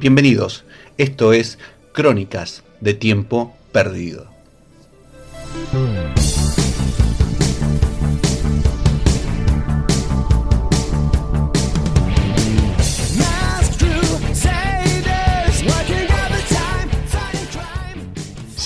Bienvenidos, 0.00 0.64
esto 0.96 1.32
es 1.32 1.58
Crónicas 1.92 2.62
de 2.80 2.94
Tiempo 2.94 3.54
Perdido. 3.70 4.28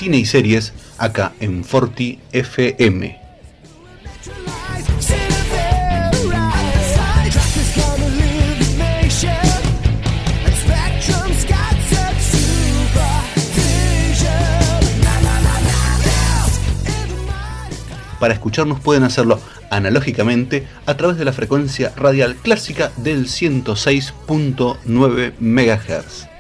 Cine 0.04 0.18
y 0.18 0.26
series 0.26 0.74
acá 0.98 1.32
en 1.40 1.64
Forti 1.64 2.20
FM 2.30 3.18
para 18.20 18.34
escucharnos 18.34 18.80
pueden 18.80 19.05
hacerlo 19.05 19.41
analógicamente 19.70 20.66
a 20.84 20.98
través 20.98 21.16
de 21.16 21.24
la 21.24 21.32
frecuencia 21.32 21.94
radial 21.96 22.36
clásica 22.36 22.92
del 22.98 23.24
106.9 23.24 25.33
MHz. 25.41 26.33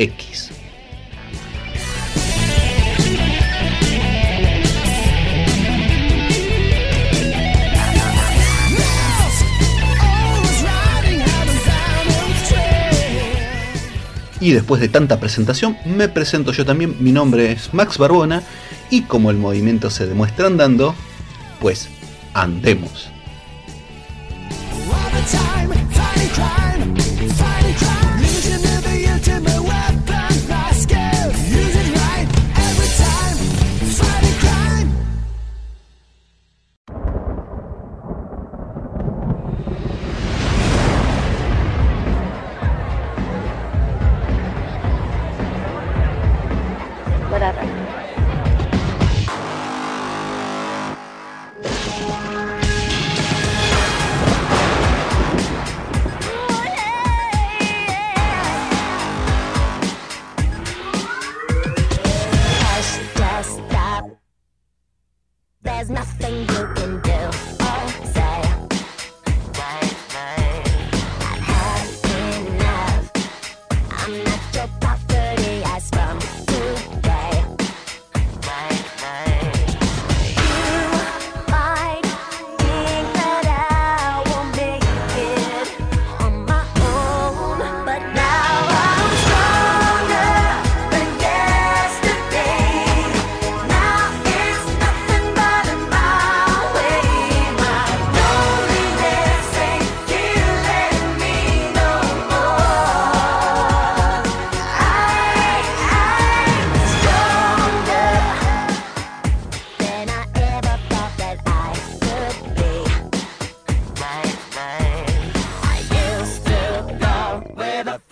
Y 14.44 14.52
después 14.52 14.82
de 14.82 14.90
tanta 14.90 15.22
presentación, 15.22 15.78
me 15.86 16.10
presento 16.10 16.52
yo 16.52 16.66
también. 16.66 16.98
Mi 17.00 17.14
nombre 17.14 17.54
es 17.54 17.74
Max 17.74 17.98
Barbona 17.98 18.44
y 18.90 19.04
como 19.04 19.32
el 19.32 19.38
movimiento 19.38 19.90
se 19.90 20.06
demuestra 20.06 20.48
andando, 20.48 20.96
pues 21.62 21.88
andemos. 22.34 23.13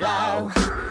flow. 0.01 0.90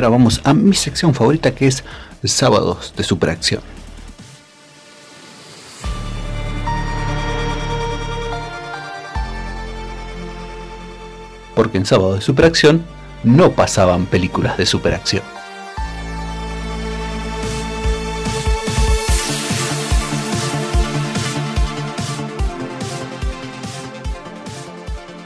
Ahora 0.00 0.16
vamos 0.16 0.40
a 0.44 0.54
mi 0.54 0.74
sección 0.74 1.12
favorita 1.14 1.54
que 1.54 1.66
es 1.66 1.84
Sábados 2.24 2.94
de 2.96 3.04
Superacción. 3.04 3.62
Porque 11.54 11.76
en 11.76 11.84
Sábados 11.84 12.16
de 12.16 12.20
Superacción 12.22 12.82
no 13.24 13.52
pasaban 13.52 14.06
películas 14.06 14.56
de 14.56 14.64
superacción. 14.64 15.22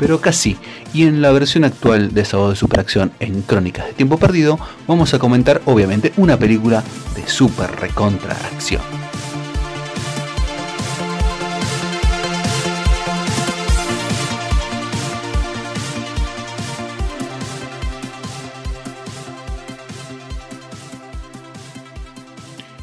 pero 0.05 0.21
casi. 0.21 0.59
Y 0.95 1.03
en 1.03 1.21
la 1.21 1.33
versión 1.33 1.65
actual 1.65 2.15
de 2.15 2.25
Sábado 2.25 2.51
de 2.51 2.57
Superacción 2.57 3.11
en 3.19 3.43
Crónicas 3.43 3.85
de 3.85 3.95
Tiempo 3.95 4.17
Perdido, 4.17 4.61
vamos 4.87 5.13
a 5.13 5.19
comentar 5.19 5.61
obviamente 5.65 6.13
una 6.17 6.39
película 6.39 6.85
de 7.17 7.27
super 7.27 7.69
recontra 7.73 8.37
acción. 8.37 8.81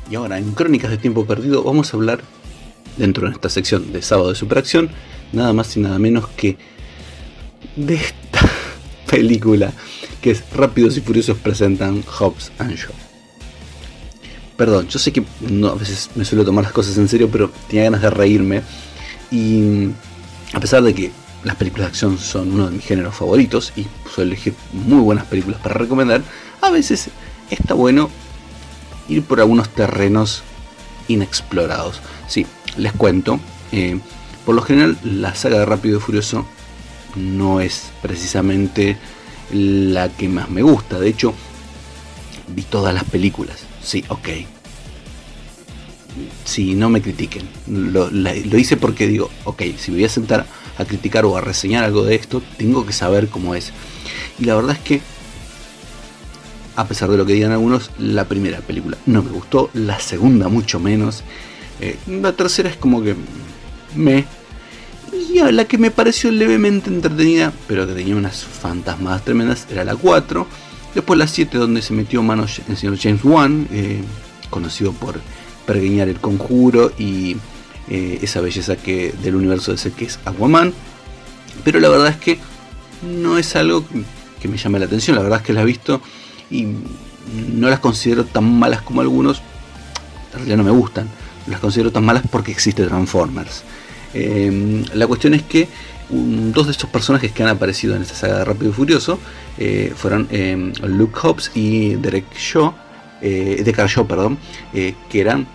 Y 0.10 0.16
ahora 0.16 0.38
en 0.38 0.52
Crónicas 0.52 0.92
de 0.92 0.98
Tiempo 0.98 1.26
Perdido 1.26 1.64
vamos 1.64 1.94
a 1.94 1.98
hablar, 1.98 2.20
dentro 2.98 3.30
de 3.30 3.34
esta 3.34 3.48
sección 3.48 3.94
de 3.94 4.02
Sábado 4.02 4.28
de 4.28 4.36
Superacción, 4.36 4.90
nada 5.32 5.54
más 5.54 5.78
y 5.78 5.80
nada 5.80 5.98
menos 5.98 6.28
que 6.28 6.58
de 7.76 7.96
esta 7.96 8.50
película, 9.10 9.72
que 10.22 10.32
es 10.32 10.44
Rápidos 10.54 10.98
y 10.98 11.02
Furiosos 11.02 11.38
presentan 11.38 12.04
Hobbs 12.04 12.52
and 12.60 12.76
Shaw. 12.76 12.94
Perdón, 14.58 14.88
yo 14.88 15.00
sé 15.00 15.12
que 15.12 15.24
no, 15.50 15.70
a 15.70 15.76
veces 15.76 16.10
me 16.16 16.26
suelo 16.26 16.46
tomar 16.46 16.64
las 16.64 16.74
cosas 16.74 16.98
en 16.98 17.08
serio, 17.08 17.30
pero 17.32 17.52
tenía 17.68 17.86
ganas 17.86 18.02
de 18.02 18.10
reírme. 18.12 18.62
Y 19.32 19.90
a 20.54 20.60
pesar 20.60 20.84
de 20.84 20.94
que 20.94 21.12
las 21.44 21.56
películas 21.56 21.88
de 21.88 21.90
acción 21.90 22.20
son 22.20 22.52
uno 22.52 22.66
de 22.68 22.76
mis 22.76 22.86
géneros 22.86 23.16
favoritos 23.16 23.74
y 23.76 23.88
suelo 24.14 24.32
elegir 24.32 24.54
muy 24.72 25.00
buenas 25.00 25.26
películas 25.26 25.60
para 25.62 25.76
recomendar, 25.76 26.22
a 26.62 26.70
veces 26.70 27.10
está 27.50 27.74
bueno 27.74 28.12
ir 29.10 29.24
por 29.24 29.40
algunos 29.40 29.70
terrenos 29.70 30.44
inexplorados. 31.08 32.00
Sí, 32.28 32.46
les 32.78 32.94
cuento. 32.94 33.40
Eh, 33.72 34.00
por 34.46 34.56
lo 34.56 34.62
general, 34.62 34.98
la 35.04 35.34
saga 35.34 35.60
de 35.60 35.66
Rápido 35.66 35.98
y 35.98 36.02
Furioso 36.02 36.46
no 37.16 37.62
es 37.62 37.92
precisamente 38.02 38.98
la 39.52 40.10
que 40.10 40.30
más 40.30 40.50
me 40.50 40.62
gusta. 40.62 41.00
De 41.00 41.10
hecho, 41.10 41.34
vi 42.48 42.64
todas 42.64 42.94
las 42.94 43.04
películas. 43.04 43.58
Sí, 43.84 44.04
ok. 44.08 44.30
Sí, 46.44 46.76
no 46.76 46.90
me 46.90 47.02
critiquen. 47.02 47.48
Lo, 47.68 48.10
hice 48.58 48.78
porque 48.78 49.08
digo, 49.08 49.30
ok, 49.46 49.64
si 49.78 49.92
me 49.92 49.98
voy 49.98 50.06
a 50.06 50.10
sentar 50.10 50.46
a 50.78 50.86
criticar 50.86 51.26
o 51.26 51.38
a 51.38 51.42
reseñar 51.42 51.84
algo 51.84 52.04
de 52.04 52.16
esto, 52.16 52.42
tengo 52.58 52.86
que 52.86 52.94
saber 52.94 53.28
cómo 53.30 53.56
es. 53.56 53.72
Y 54.40 54.46
la 54.46 54.56
verdad 54.56 54.76
es 54.76 54.80
que, 54.80 55.02
a 56.76 56.88
pesar 56.88 57.10
de 57.10 57.18
lo 57.18 57.26
que 57.26 57.34
digan 57.34 57.52
algunos, 57.52 57.92
la 57.98 58.26
primera 58.26 58.60
película 58.60 58.98
no 59.06 59.24
me 59.24 59.32
gustó, 59.32 59.70
la 59.74 60.00
segunda 60.00 60.48
mucho 60.48 60.80
menos. 60.80 61.24
Eh, 61.80 61.98
la 62.08 62.34
tercera 62.34 62.70
es 62.70 62.78
como 62.78 63.02
que 63.02 63.16
me 63.96 64.26
y 65.12 65.40
la 65.52 65.66
que 65.66 65.78
me 65.78 65.92
pareció 65.92 66.32
levemente 66.32 66.90
entretenida, 66.90 67.52
pero 67.68 67.88
que 67.88 67.94
tenía 67.94 68.16
unas 68.16 68.44
fantasmas 68.44 69.24
tremendas, 69.24 69.68
era 69.70 69.84
la 69.84 69.96
4. 69.96 70.48
Después 70.96 71.18
la 71.18 71.28
7, 71.28 71.58
donde 71.58 71.82
se 71.82 71.94
metió 71.94 72.22
manos 72.22 72.62
el 72.68 72.78
señor 72.78 72.98
James 72.98 73.24
Wan, 73.24 73.68
eh, 73.72 74.02
conocido 74.50 74.92
por 74.94 75.20
pergueñar 75.66 76.10
el 76.10 76.20
conjuro 76.20 76.92
y 76.98 77.38
eh, 77.90 78.20
esa 78.22 78.42
belleza 78.42 78.76
que 78.76 79.14
del 79.24 79.36
universo 79.36 79.72
de 79.72 79.76
ese 79.76 79.92
que 79.92 80.06
es 80.06 80.20
Aquaman. 80.26 80.74
Pero 81.64 81.80
la 81.80 81.90
verdad 81.90 82.08
es 82.10 82.18
que 82.18 82.40
no 83.02 83.38
es 83.38 83.56
algo 83.56 83.86
que 84.42 84.48
me 84.48 84.58
llame 84.58 84.80
la 84.80 84.86
atención, 84.86 85.16
la 85.16 85.24
verdad 85.24 85.40
es 85.40 85.46
que 85.46 85.54
la 85.54 85.62
he 85.62 85.66
visto 85.66 86.02
y 86.50 86.68
no 87.54 87.70
las 87.70 87.80
considero 87.80 88.26
tan 88.26 88.60
malas 88.60 88.82
como 88.82 89.02
algunos. 89.02 89.42
En 90.32 90.38
realidad 90.38 90.58
no 90.58 90.64
me 90.64 90.72
gustan, 90.72 91.08
las 91.48 91.60
considero 91.60 91.92
tan 91.92 92.06
malas 92.06 92.24
porque 92.30 92.52
existe 92.52 92.86
Transformers. 92.86 93.64
Em, 94.14 94.84
la 94.94 95.08
cuestión 95.08 95.34
es 95.34 95.44
que 95.44 95.68
dos 96.10 96.66
de 96.66 96.72
estos 96.72 96.90
personajes 96.90 97.32
que 97.32 97.44
han 97.44 97.50
aparecido 97.50 97.96
en 97.96 98.02
esta 98.02 98.16
saga 98.16 98.40
de 98.40 98.46
Rápido 98.46 98.72
y 98.72 98.74
Furioso 98.74 99.20
eh, 99.58 99.94
fueron 99.96 100.28
em, 100.32 100.74
Luke 100.84 101.18
Hobbs 101.22 101.52
y 101.56 101.96
Derek 101.96 102.26
Shaw, 102.36 102.74
eh, 103.22 103.62
Deckard 103.64 103.90
Shaw, 103.90 104.08
perdón, 104.08 104.38
eh, 104.74 104.96
que 105.10 105.22
eran 105.22 105.48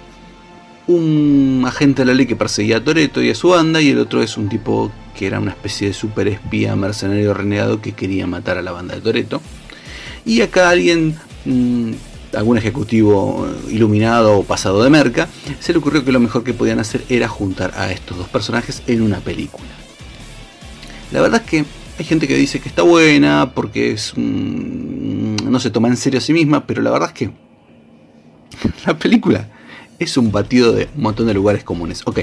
un 0.87 1.65
agente 1.67 2.03
de 2.03 2.07
la 2.07 2.15
ley 2.15 2.27
que 2.27 2.37
perseguía 2.37 2.79
a 2.79 2.85
Toreto 2.85 3.21
y 3.21 3.31
a 3.31 3.35
su 3.35 3.49
banda, 3.49 3.81
y 3.81 3.91
el 3.91 3.99
otro 3.99 4.23
es 4.23 4.37
un 4.37 4.49
tipo 4.49 4.91
que 5.17 5.27
era 5.27 5.41
una 5.41 5.51
especie 5.51 5.89
de 5.89 5.95
super 5.95 6.29
espía 6.29 6.77
mercenario 6.77 7.35
renegado 7.35 7.81
que 7.81 7.93
quería 7.93 8.27
matar 8.27 8.59
a 8.59 8.63
la 8.63 8.73
banda 8.73 8.95
de 8.95 9.01
Toreto. 9.01 9.43
Y 10.25 10.41
acá 10.43 10.71
alguien 10.71 11.17
mm, 11.45 11.93
algún 12.35 12.59
ejecutivo 12.59 13.47
iluminado 13.69 14.39
o 14.39 14.45
pasado 14.45 14.83
de 14.83 14.91
merca, 14.91 15.29
se 15.61 15.73
le 15.73 15.79
ocurrió 15.79 16.05
que 16.05 16.13
lo 16.13 16.21
mejor 16.21 16.45
que 16.45 16.55
podían 16.55 16.79
hacer 16.79 17.05
era 17.09 17.29
juntar 17.29 17.73
a 17.77 17.93
estos 17.93 18.19
dos 18.19 18.29
personajes 18.29 18.83
en 18.87 19.03
una 19.03 19.19
película. 19.21 19.69
La 21.13 21.21
verdad 21.21 21.43
es 21.45 21.49
que 21.49 21.65
hay 21.99 22.05
gente 22.05 22.29
que 22.29 22.35
dice 22.35 22.61
que 22.61 22.69
está 22.69 22.83
buena 22.83 23.53
porque 23.55 23.93
es 23.93 24.13
no 24.17 25.61
se 25.61 25.71
toma 25.71 25.89
en 25.89 25.97
serio 25.97 26.19
a 26.19 26.21
sí 26.21 26.33
misma, 26.33 26.67
pero 26.67 26.83
la 26.83 26.91
verdad 26.91 27.09
es 27.09 27.15
que 27.15 27.31
la 28.87 28.99
película 28.99 29.49
es 29.99 30.17
un 30.17 30.31
batido 30.31 30.73
de 30.73 30.89
un 30.97 31.03
montón 31.03 31.27
de 31.27 31.35
lugares 31.35 31.65
comunes. 31.65 32.03
Ok, 32.05 32.21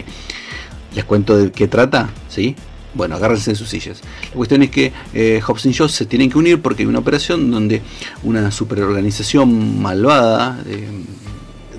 les 0.96 1.04
cuento 1.06 1.38
de 1.38 1.52
qué 1.52 1.68
trata, 1.68 2.10
¿sí? 2.30 2.56
Bueno, 2.94 3.16
agárrense 3.16 3.52
en 3.52 3.56
sus 3.56 3.70
sillas. 3.70 4.02
La 4.30 4.36
cuestión 4.36 4.64
es 4.64 4.70
que 4.70 4.92
eh, 5.14 5.42
Hobbs 5.46 5.66
y 5.66 5.72
Shaw 5.72 5.90
se 5.90 6.06
tienen 6.06 6.30
que 6.30 6.38
unir 6.38 6.62
porque 6.62 6.84
hay 6.84 6.88
una 6.88 7.00
operación 7.00 7.50
donde 7.50 7.82
una 8.24 8.52
superorganización 8.52 9.82
malvada 9.82 10.62
eh, 10.68 10.88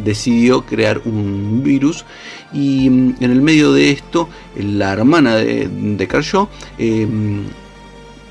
decidió 0.02 0.66
crear 0.66 1.02
un 1.04 1.62
virus 1.62 2.04
y 2.52 2.90
mm, 2.90 3.16
en 3.20 3.30
el 3.30 3.42
medio 3.42 3.72
de 3.72 3.90
esto 3.90 4.28
la 4.56 4.92
hermana 4.92 5.36
de, 5.36 5.68
de 5.68 6.08
Carl 6.08 6.24
Shaw 6.24 6.48
eh, 6.78 7.06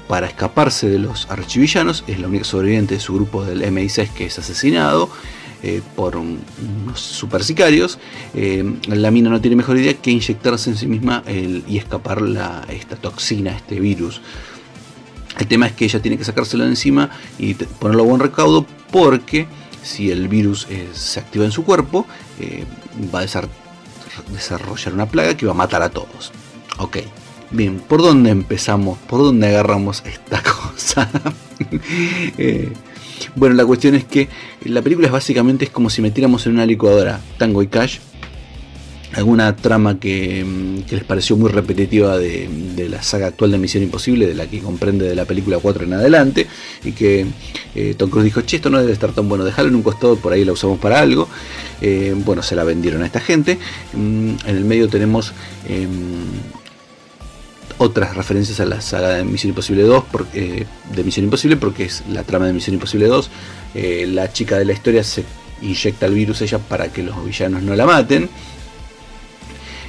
para 0.07 0.27
escaparse 0.27 0.89
de 0.89 0.99
los 0.99 1.29
archivillanos 1.29 2.03
es 2.07 2.19
la 2.19 2.27
única 2.27 2.43
sobreviviente 2.43 2.95
de 2.95 2.99
su 2.99 3.13
grupo 3.13 3.45
del 3.45 3.61
MI6 3.63 4.09
que 4.09 4.25
es 4.25 4.37
asesinado 4.37 5.09
eh, 5.65 5.81
por 5.95 6.17
unos 6.17 6.99
super 6.99 7.41
sicarios, 7.41 7.97
eh, 8.33 8.65
la 8.87 9.11
mina 9.11 9.29
no 9.29 9.39
tiene 9.39 9.55
mejor 9.55 9.77
idea 9.77 9.93
que 9.93 10.11
inyectarse 10.11 10.69
en 10.69 10.75
sí 10.75 10.87
misma 10.87 11.23
y 11.25 11.77
escapar 11.77 12.21
la, 12.21 12.65
esta 12.67 12.97
toxina, 12.97 13.55
este 13.55 13.79
virus. 13.79 14.19
El 15.39 15.47
tema 15.47 15.67
es 15.67 15.71
que 15.71 15.85
ella 15.85 16.01
tiene 16.01 16.17
que 16.17 16.25
sacárselo 16.25 16.65
de 16.65 16.71
encima 16.71 17.09
y 17.39 17.53
ponerlo 17.53 18.03
a 18.03 18.07
buen 18.07 18.19
recaudo 18.19 18.65
porque 18.91 19.47
si 19.81 20.11
el 20.11 20.27
virus 20.27 20.67
eh, 20.69 20.89
se 20.91 21.21
activa 21.21 21.45
en 21.45 21.51
su 21.51 21.63
cuerpo, 21.63 22.05
va 23.15 23.19
a 23.19 24.31
desarrollar 24.33 24.93
una 24.93 25.05
plaga 25.05 25.37
que 25.37 25.45
va 25.45 25.53
a 25.53 25.55
matar 25.55 25.81
a 25.81 25.89
todos. 25.89 26.33
Ok, 26.79 26.97
bien, 27.51 27.79
¿por 27.79 28.01
dónde 28.01 28.31
empezamos? 28.31 28.97
¿Por 29.07 29.21
dónde 29.21 29.47
agarramos 29.47 30.03
esta 30.05 30.43
cosa? 30.73 31.09
Bueno, 33.35 33.55
la 33.55 33.65
cuestión 33.65 33.95
es 33.95 34.05
que 34.05 34.27
la 34.65 34.81
película 34.81 35.07
es 35.07 35.13
básicamente 35.13 35.65
es 35.65 35.71
como 35.71 35.89
si 35.89 36.01
metiéramos 36.01 36.45
en 36.45 36.53
una 36.53 36.65
licuadora 36.65 37.19
Tango 37.37 37.61
y 37.61 37.67
Cash 37.67 37.99
alguna 39.13 39.55
trama 39.55 39.99
que, 39.99 40.43
mm, 40.43 40.91
les 40.91 41.03
pareció 41.03 41.37
muy 41.37 41.49
repetitiva 41.49 42.17
de, 42.17 42.49
la 42.89 43.01
saga 43.01 43.27
actual 43.27 43.51
de 43.51 43.57
Misión 43.57 43.83
Imposible, 43.83 44.27
de 44.27 44.35
la 44.35 44.47
que 44.47 44.59
comprende 44.59 45.07
de 45.07 45.15
la 45.15 45.25
película 45.25 45.57
4 45.59 45.85
en 45.85 45.93
adelante, 45.93 46.47
y 46.83 46.91
que 46.91 47.25
eh, 47.75 47.95
Tom 47.97 48.09
Cruise 48.09 48.25
dijo, 48.25 48.41
che, 48.41 48.57
esto 48.57 48.69
no 48.69 48.79
debe 48.79 48.91
estar 48.91 49.13
tan 49.13 49.29
bueno, 49.29 49.45
dejarlo 49.45 49.69
en 49.69 49.75
un 49.75 49.83
costado, 49.83 50.17
por 50.17 50.33
ahí 50.33 50.43
la 50.43 50.51
usamos 50.51 50.79
para 50.79 50.99
algo. 50.99 51.27
Eh, 51.81 52.13
bueno, 52.17 52.43
se 52.43 52.55
la 52.55 52.63
vendieron 52.63 53.03
a 53.03 53.05
esta 53.05 53.19
gente. 53.19 53.57
Mm, 53.93 54.29
en 54.45 54.57
el 54.57 54.65
medio 54.65 54.89
tenemos 54.89 55.33
em, 55.67 55.89
otras 57.83 58.15
referencias 58.15 58.59
a 58.59 58.65
la 58.65 58.81
saga 58.81 59.09
de 59.09 59.23
Misión 59.23 59.49
Imposible 59.49 59.83
2, 59.83 60.03
eh, 60.33 60.65
de 60.93 61.03
Misión 61.03 61.25
Imposible, 61.25 61.57
porque 61.57 61.85
es 61.85 62.03
la 62.09 62.23
trama 62.23 62.47
de 62.47 62.53
Misión 62.53 62.75
Imposible 62.75 63.07
2. 63.07 63.29
Eh, 63.75 64.07
la 64.09 64.31
chica 64.31 64.57
de 64.57 64.65
la 64.65 64.73
historia 64.73 65.03
se 65.03 65.25
inyecta 65.61 66.05
el 66.05 66.13
virus 66.13 66.41
ella 66.41 66.59
para 66.59 66.91
que 66.91 67.03
los 67.03 67.23
villanos 67.23 67.61
no 67.61 67.75
la 67.75 67.85
maten. 67.85 68.29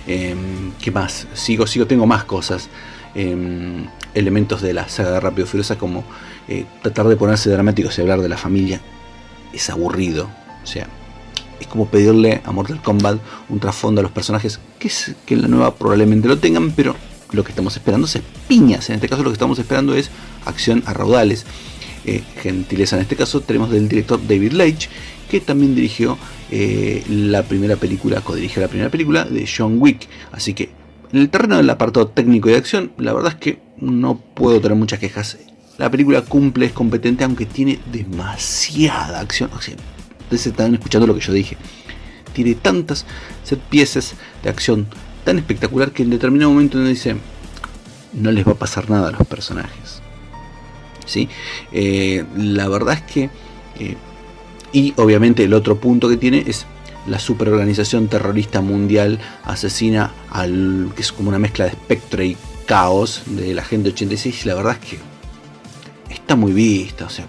Em, 0.06 0.72
¿Qué 0.80 0.90
más? 0.90 1.26
Sigo, 1.34 1.66
sigo, 1.66 1.86
tengo 1.86 2.06
más 2.06 2.24
cosas. 2.24 2.68
Em, 3.14 3.86
elementos 4.12 4.60
de 4.60 4.74
la 4.74 4.88
saga 4.88 5.12
de 5.12 5.20
Rápido 5.20 5.46
Furiosa 5.46 5.78
como 5.78 6.04
eh, 6.48 6.66
tratar 6.82 7.06
de 7.06 7.16
ponerse 7.16 7.48
dramáticos 7.48 7.96
y 7.96 8.00
hablar 8.00 8.20
de 8.20 8.28
la 8.28 8.36
familia 8.36 8.80
es 9.52 9.70
aburrido. 9.70 10.28
O 10.62 10.66
sea, 10.66 10.88
es 11.60 11.66
como 11.66 11.86
pedirle 11.86 12.42
a 12.44 12.52
Mortal 12.52 12.82
Kombat 12.82 13.18
un 13.48 13.60
trasfondo 13.60 14.00
a 14.00 14.02
los 14.02 14.12
personajes 14.12 14.58
que, 14.78 14.88
es, 14.88 15.14
que 15.26 15.34
en 15.34 15.42
la 15.42 15.48
nueva 15.48 15.74
probablemente 15.74 16.28
lo 16.28 16.38
tengan, 16.38 16.72
pero 16.72 16.96
lo 17.34 17.44
que 17.44 17.50
estamos 17.50 17.76
esperando 17.76 18.06
es 18.06 18.18
piñas. 18.48 18.88
En 18.90 18.96
este 18.96 19.08
caso 19.08 19.22
lo 19.22 19.30
que 19.30 19.34
estamos 19.34 19.58
esperando 19.58 19.94
es 19.94 20.10
acción 20.44 20.82
a 20.86 20.92
raudales. 20.92 21.44
eh, 22.06 22.22
gentileza 22.42 22.96
en 22.96 23.02
este 23.02 23.16
caso, 23.16 23.40
tenemos 23.40 23.70
del 23.70 23.88
director 23.88 24.20
David 24.26 24.52
Leitch, 24.52 24.88
que 25.30 25.40
también 25.40 25.74
dirigió 25.74 26.18
eh, 26.50 27.02
la 27.08 27.42
primera 27.42 27.76
película, 27.76 28.20
codirigió 28.20 28.60
la 28.60 28.68
primera 28.68 28.90
película 28.90 29.24
de 29.24 29.48
John 29.48 29.76
Wick. 29.80 30.08
Así 30.30 30.52
que 30.54 30.70
en 31.12 31.20
el 31.20 31.30
terreno 31.30 31.56
del 31.56 31.70
apartado 31.70 32.08
técnico 32.08 32.48
y 32.48 32.52
de 32.52 32.58
acción, 32.58 32.92
la 32.98 33.12
verdad 33.12 33.32
es 33.32 33.38
que 33.38 33.58
no 33.78 34.18
puedo 34.18 34.60
tener 34.60 34.76
muchas 34.76 34.98
quejas. 34.98 35.38
La 35.78 35.90
película 35.90 36.22
cumple, 36.22 36.66
es 36.66 36.72
competente, 36.72 37.24
aunque 37.24 37.46
tiene 37.46 37.80
demasiada 37.90 39.20
acción. 39.20 39.50
O 39.56 39.60
sea, 39.60 39.74
ustedes 40.20 40.46
están 40.46 40.74
escuchando 40.74 41.06
lo 41.06 41.14
que 41.14 41.20
yo 41.20 41.32
dije. 41.32 41.56
Tiene 42.32 42.54
tantas 42.54 43.06
piezas 43.70 44.14
de 44.42 44.50
acción 44.50 44.86
tan 45.24 45.38
espectacular 45.38 45.92
que 45.92 46.02
en 46.02 46.10
determinado 46.10 46.50
momento 46.50 46.78
uno 46.78 46.88
dice, 46.88 47.16
no 48.12 48.30
les 48.30 48.46
va 48.46 48.52
a 48.52 48.56
pasar 48.56 48.90
nada 48.90 49.08
a 49.08 49.12
los 49.12 49.26
personajes. 49.26 50.00
¿Sí? 51.06 51.28
Eh, 51.72 52.24
la 52.36 52.68
verdad 52.68 52.94
es 52.94 53.02
que... 53.02 53.30
Eh, 53.78 53.96
y 54.72 54.92
obviamente 54.96 55.44
el 55.44 55.54
otro 55.54 55.78
punto 55.78 56.08
que 56.08 56.16
tiene 56.16 56.44
es 56.46 56.66
la 57.06 57.18
superorganización 57.18 58.08
terrorista 58.08 58.60
mundial 58.60 59.20
asesina 59.44 60.12
al 60.30 60.90
que 60.96 61.02
es 61.02 61.12
como 61.12 61.28
una 61.28 61.38
mezcla 61.38 61.66
de 61.66 61.72
espectro 61.72 62.22
y 62.24 62.36
caos 62.66 63.22
de 63.26 63.54
la 63.54 63.62
Agente 63.62 63.90
86 63.90 64.44
y 64.44 64.48
la 64.48 64.54
verdad 64.54 64.78
es 64.80 64.90
que 64.90 64.98
está 66.12 66.34
muy 66.34 66.52
vista, 66.52 67.04
o 67.04 67.10
sea, 67.10 67.26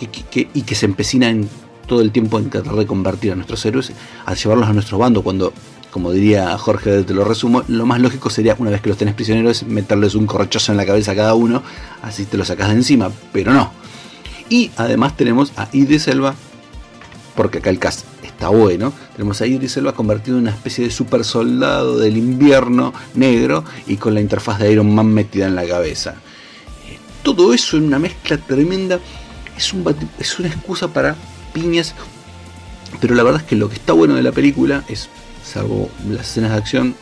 y 0.00 0.06
que, 0.06 0.48
y 0.52 0.62
que 0.62 0.74
se 0.74 0.86
empecina 0.86 1.28
en 1.28 1.48
todo 1.86 2.02
el 2.02 2.12
tiempo 2.12 2.38
en 2.38 2.50
tratar 2.50 2.74
de 2.74 2.86
convertir 2.86 3.32
a 3.32 3.34
nuestros 3.34 3.64
héroes, 3.64 3.92
a 4.26 4.34
llevarlos 4.34 4.68
a 4.68 4.72
nuestro 4.72 4.98
bando, 4.98 5.22
cuando, 5.22 5.52
como 5.90 6.12
diría 6.12 6.56
Jorge, 6.58 7.02
te 7.02 7.14
lo 7.14 7.24
resumo, 7.24 7.64
lo 7.68 7.86
más 7.86 8.00
lógico 8.00 8.30
sería, 8.30 8.54
una 8.58 8.70
vez 8.70 8.80
que 8.80 8.88
los 8.88 8.98
tenés 8.98 9.14
prisioneros, 9.14 9.62
meterles 9.64 10.14
un 10.14 10.26
correchazo 10.26 10.72
en 10.72 10.78
la 10.78 10.86
cabeza 10.86 11.12
a 11.12 11.16
cada 11.16 11.34
uno, 11.34 11.62
así 12.02 12.24
te 12.24 12.36
lo 12.36 12.44
sacas 12.44 12.68
de 12.68 12.74
encima, 12.74 13.10
pero 13.32 13.52
no. 13.52 13.72
Y 14.48 14.70
además 14.76 15.16
tenemos 15.16 15.52
a 15.56 15.68
Idris 15.72 16.08
Elba, 16.08 16.34
porque 17.34 17.58
acá 17.58 17.70
el 17.70 17.78
cast 17.78 18.04
está 18.22 18.48
bueno, 18.48 18.92
tenemos 19.14 19.40
a 19.40 19.46
Idris 19.46 19.76
Elba 19.76 19.92
convertido 19.92 20.36
en 20.36 20.44
una 20.44 20.52
especie 20.52 20.84
de 20.84 20.90
super 20.90 21.24
soldado 21.24 21.98
del 21.98 22.16
invierno 22.16 22.92
negro 23.14 23.64
y 23.86 23.96
con 23.96 24.14
la 24.14 24.20
interfaz 24.20 24.58
de 24.58 24.72
Iron 24.72 24.94
Man 24.94 25.12
metida 25.12 25.46
en 25.46 25.54
la 25.54 25.66
cabeza. 25.66 26.16
Eh, 26.86 26.98
todo 27.22 27.52
eso 27.52 27.76
en 27.76 27.84
una 27.84 27.98
mezcla 27.98 28.36
tremenda 28.36 29.00
es, 29.56 29.74
es 30.18 30.38
una 30.38 30.48
excusa 30.48 30.88
para 30.88 31.16
piñas. 31.52 31.94
Pero 33.00 33.14
la 33.14 33.22
verdad 33.22 33.42
es 33.42 33.46
que 33.46 33.56
lo 33.56 33.68
que 33.68 33.74
está 33.74 33.92
bueno 33.92 34.14
de 34.14 34.22
la 34.22 34.32
película 34.32 34.84
es, 34.88 35.08
salvo 35.48 35.90
las 36.08 36.28
escenas 36.28 36.52
de 36.52 36.56
acción, 36.56 36.94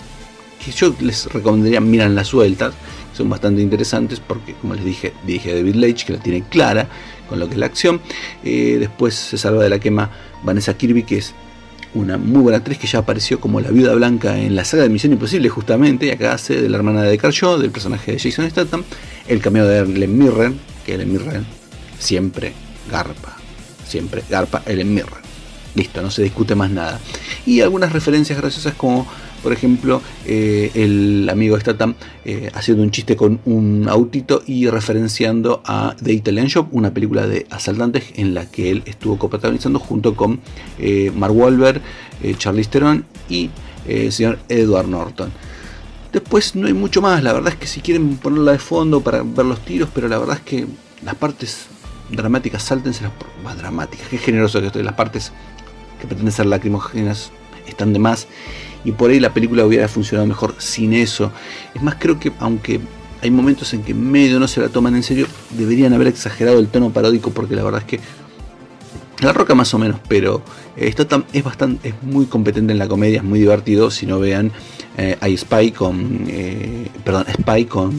que 0.65 0.73
yo 0.73 0.95
les 1.00 1.26
recomendaría 1.26 1.81
miran 1.81 2.15
las 2.15 2.29
sueltas, 2.29 2.75
son 3.12 3.29
bastante 3.29 3.62
interesantes 3.62 4.21
porque, 4.21 4.55
como 4.55 4.75
les 4.75 4.85
dije, 4.85 5.12
dije 5.26 5.55
David 5.55 5.75
Leitch, 5.75 6.05
que 6.05 6.12
la 6.15 6.19
tiene 6.19 6.43
clara 6.43 6.88
con 7.29 7.38
lo 7.38 7.47
que 7.47 7.55
es 7.55 7.59
la 7.59 7.67
acción. 7.67 8.00
Eh, 8.45 8.76
después 8.79 9.15
se 9.15 9.38
salva 9.38 9.62
de 9.62 9.71
la 9.71 9.79
quema 9.79 10.11
Vanessa 10.43 10.76
Kirby, 10.76 11.03
que 11.03 11.19
es 11.19 11.35
una 11.95 12.19
muy 12.19 12.43
buena 12.43 12.59
actriz 12.59 12.79
que 12.79 12.87
ya 12.87 12.99
apareció 12.99 13.41
como 13.41 13.61
la 13.61 13.71
viuda 13.71 13.95
blanca 13.95 14.38
en 14.38 14.55
la 14.55 14.65
saga 14.65 14.83
de 14.83 14.91
Misión 14.91 15.12
Imposible, 15.12 15.49
justamente, 15.49 16.07
y 16.07 16.11
acá 16.11 16.35
hace 16.35 16.61
de 16.61 16.69
la 16.69 16.76
hermana 16.76 17.03
de 17.03 17.17
Carl 17.17 17.61
del 17.61 17.71
personaje 17.71 18.12
de 18.12 18.19
Jason 18.19 18.50
Statham, 18.50 18.85
el 19.29 19.41
cameo 19.41 19.67
de 19.67 19.79
Ellen 19.79 20.19
Mirren, 20.19 20.59
que 20.85 20.95
Ellen 20.95 21.12
Mirren 21.12 21.47
siempre 21.99 22.53
garpa 22.91 23.37
siempre 23.87 24.23
Garpa 24.29 24.62
Ellen 24.67 24.93
Mirren. 24.93 25.25
Listo, 25.76 26.00
no 26.00 26.11
se 26.11 26.23
discute 26.23 26.54
más 26.54 26.71
nada. 26.71 26.99
Y 27.45 27.61
algunas 27.61 27.92
referencias 27.92 28.38
graciosas 28.38 28.73
como, 28.75 29.06
por 29.42 29.52
ejemplo, 29.52 30.00
eh, 30.25 30.71
el 30.75 31.28
amigo 31.30 31.61
Statham 31.61 31.95
eh, 32.25 32.50
haciendo 32.54 32.83
un 32.83 32.90
chiste 32.90 33.14
con 33.14 33.40
un 33.45 33.87
autito 33.87 34.42
y 34.47 34.68
referenciando 34.68 35.62
a 35.66 35.95
The 36.02 36.14
Italian 36.14 36.47
Shop, 36.47 36.68
una 36.73 36.95
película 36.95 37.26
de 37.26 37.47
asaltantes 37.50 38.04
en 38.16 38.33
la 38.33 38.50
que 38.50 38.71
él 38.71 38.85
estuvo 38.87 39.18
coprotagonizando 39.18 39.78
junto 39.78 40.16
con 40.16 40.40
eh, 40.78 41.12
Mark 41.14 41.37
Wahlberg, 41.37 41.83
Charlize 42.38 42.71
Theron 42.71 43.04
y 43.28 43.50
el 43.87 44.11
señor 44.11 44.38
Edward 44.49 44.88
Norton. 44.88 45.30
Después 46.11 46.56
no 46.56 46.68
hay 46.68 46.73
mucho 46.73 47.02
más, 47.02 47.23
la 47.23 47.35
verdad 47.35 47.52
es 47.52 47.59
que 47.59 47.66
si 47.66 47.83
quieren 47.83 48.16
ponerla 48.16 48.52
de 48.52 48.59
fondo 48.59 49.02
para 49.02 49.23
ver 49.23 49.45
los 49.45 49.62
tiros, 49.62 49.90
pero 49.95 50.09
la 50.09 50.18
verdad 50.18 50.37
es 50.37 50.42
que 50.42 50.66
las 51.04 51.16
partes 51.16 51.66
dramáticas, 52.11 52.62
sáltenselas 52.62 53.12
más 53.42 53.59
dramáticas. 53.59 54.09
Qué 54.09 54.18
generoso 54.18 54.61
que 54.61 54.66
estoy. 54.66 54.83
Las 54.83 54.95
partes 54.95 55.33
que 56.00 56.07
pretenden 56.07 56.33
ser 56.33 56.47
lacrimógenas 56.47 57.31
están 57.67 57.93
de 57.93 57.99
más. 57.99 58.26
Y 58.85 58.93
por 58.93 59.11
ahí 59.11 59.21
la 59.21 59.35
película 59.35 59.65
hubiera 59.65 59.88
funcionado 59.88 60.26
mejor 60.26 60.55
sin 60.59 60.93
eso. 60.93 61.33
Es 61.75 61.83
más, 61.83 61.97
creo 61.99 62.21
que 62.21 62.33
aunque 62.38 62.81
hay 63.23 63.31
momentos 63.31 63.73
en 63.75 63.83
que 63.83 63.95
medio 63.95 64.38
no 64.38 64.47
se 64.47 64.61
la 64.61 64.69
toman 64.69 64.95
en 64.95 65.03
serio, 65.03 65.26
deberían 65.50 65.93
haber 65.93 66.07
exagerado 66.07 66.59
el 66.59 66.69
tono 66.69 66.91
paródico 66.91 67.31
porque 67.31 67.57
la 67.57 67.65
verdad 67.65 67.81
es 67.81 67.87
que 67.87 68.00
la 69.21 69.33
roca 69.33 69.55
más 69.55 69.73
o 69.73 69.79
menos, 69.79 69.99
pero 70.09 70.43
eh, 70.76 70.88
está 70.88 71.25
es 71.33 71.43
bastante, 71.43 71.88
es 71.88 71.95
muy 72.03 72.26
competente 72.26 72.73
en 72.73 72.79
la 72.79 72.87
comedia, 72.87 73.19
es 73.19 73.25
muy 73.25 73.41
divertido. 73.41 73.91
Si 73.91 74.07
no 74.07 74.21
vean, 74.21 74.53
eh, 74.99 75.17
hay 75.21 75.37
Spy 75.37 75.73
con, 75.73 76.25
eh, 76.29 76.88
perdón, 77.03 77.25
Spy 77.33 77.65
con, 77.65 77.93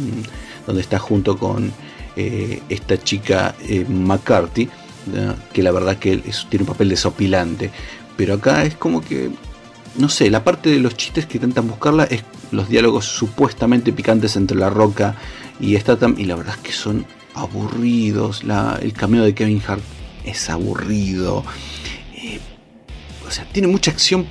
donde 0.66 0.82
está 0.82 1.00
junto 1.00 1.38
con 1.38 1.72
eh, 2.20 2.62
esta 2.70 2.98
chica 2.98 3.54
eh, 3.68 3.86
Que 5.54 5.64
la 5.64 5.72
verdad 5.72 5.98
que 5.98 6.18
tiene 6.50 6.64
un 6.64 6.68
papel 6.68 6.90
desopilante. 6.90 7.72
Pero 8.16 8.36
acá 8.36 8.66
es 8.66 8.76
como 8.76 9.02
que, 9.02 9.30
no 9.96 10.10
sé, 10.10 10.30
la 10.30 10.44
parte 10.44 10.70
de 10.70 10.80
los 10.80 10.96
chistes 10.96 11.26
que 11.26 11.38
intentan 11.38 11.68
buscarla 11.68 12.06
es 12.06 12.24
los 12.52 12.70
diálogos 12.70 13.06
supuestamente 13.06 13.94
picantes 13.94 14.36
entre 14.36 14.58
La 14.58 14.70
Roca 14.70 15.16
y 15.60 15.76
Statham, 15.76 16.16
y 16.18 16.26
la 16.26 16.36
verdad 16.36 16.56
es 16.56 16.62
que 16.62 16.72
son 16.72 17.06
aburridos. 17.34 18.44
el 18.82 18.94
cameo 18.94 19.24
de 19.24 19.36
Kevin 19.36 19.62
Hart 19.68 19.84
es 20.26 20.50
aburrido. 20.50 21.44
Eh, 22.16 22.40
o 23.28 23.32
sea, 23.32 23.46
tiene 23.52 23.68
mucha 23.68 23.92
acción. 23.92 24.26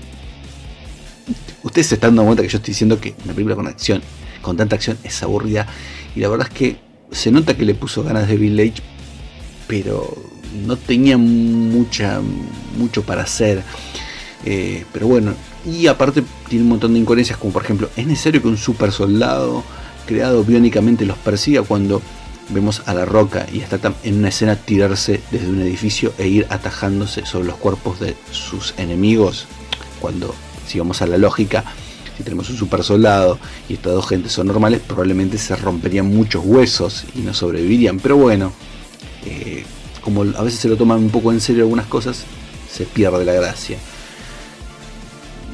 Ustedes 1.62 1.88
se 1.88 1.94
están 1.94 2.10
dando 2.10 2.24
cuenta 2.24 2.42
que 2.42 2.48
yo 2.48 2.58
estoy 2.58 2.72
diciendo 2.72 3.00
que 3.00 3.14
una 3.24 3.32
película 3.32 3.56
con 3.56 3.66
acción, 3.66 4.02
con 4.42 4.56
tanta 4.56 4.76
acción, 4.76 4.98
es 5.02 5.22
aburrida. 5.22 5.66
Y 6.14 6.20
la 6.20 6.28
verdad 6.28 6.48
es 6.48 6.54
que 6.54 6.76
se 7.10 7.30
nota 7.30 7.56
que 7.56 7.64
le 7.64 7.74
puso 7.74 8.02
ganas 8.02 8.28
de 8.28 8.36
Village, 8.36 8.82
pero 9.66 10.14
no 10.66 10.76
tenía 10.76 11.18
mucha, 11.18 12.20
mucho 12.78 13.02
para 13.02 13.22
hacer. 13.22 13.62
Eh, 14.44 14.84
pero 14.92 15.08
bueno, 15.08 15.34
y 15.64 15.86
aparte 15.86 16.22
tiene 16.48 16.62
un 16.62 16.70
montón 16.70 16.94
de 16.94 17.00
incoherencias, 17.00 17.38
como 17.38 17.52
por 17.52 17.64
ejemplo, 17.64 17.90
¿es 17.96 18.06
necesario 18.06 18.40
que 18.40 18.48
un 18.48 18.56
super 18.56 18.92
soldado 18.92 19.64
creado 20.06 20.44
biónicamente 20.44 21.04
los 21.04 21.18
persiga 21.18 21.62
cuando 21.62 22.00
vemos 22.50 22.82
a 22.86 22.94
la 22.94 23.04
roca 23.04 23.46
y 23.52 23.58
está 23.58 23.80
en 24.04 24.18
una 24.18 24.28
escena 24.28 24.54
tirarse 24.54 25.20
desde 25.32 25.48
un 25.48 25.60
edificio 25.60 26.12
e 26.18 26.28
ir 26.28 26.46
atajándose 26.48 27.26
sobre 27.26 27.48
los 27.48 27.56
cuerpos 27.56 27.98
de 27.98 28.16
sus 28.30 28.74
enemigos? 28.78 29.46
Cuando, 30.00 30.34
si 30.66 30.78
vamos 30.78 31.02
a 31.02 31.06
la 31.06 31.18
lógica, 31.18 31.64
si 32.16 32.22
tenemos 32.22 32.48
un 32.48 32.56
super 32.56 32.82
soldado 32.82 33.38
y 33.68 33.74
estas 33.74 33.92
dos 33.92 34.08
gentes 34.08 34.32
son 34.32 34.46
normales, 34.46 34.80
probablemente 34.86 35.38
se 35.38 35.56
romperían 35.56 36.06
muchos 36.06 36.44
huesos 36.44 37.04
y 37.14 37.20
no 37.20 37.34
sobrevivirían. 37.34 37.98
Pero 37.98 38.16
bueno, 38.16 38.52
eh, 39.24 39.64
como 40.06 40.22
a 40.22 40.42
veces 40.44 40.60
se 40.60 40.68
lo 40.68 40.76
toman 40.76 40.98
un 40.98 41.10
poco 41.10 41.32
en 41.32 41.40
serio 41.40 41.64
algunas 41.64 41.86
cosas, 41.86 42.22
se 42.70 42.84
pierde 42.84 43.24
la 43.24 43.32
gracia. 43.32 43.76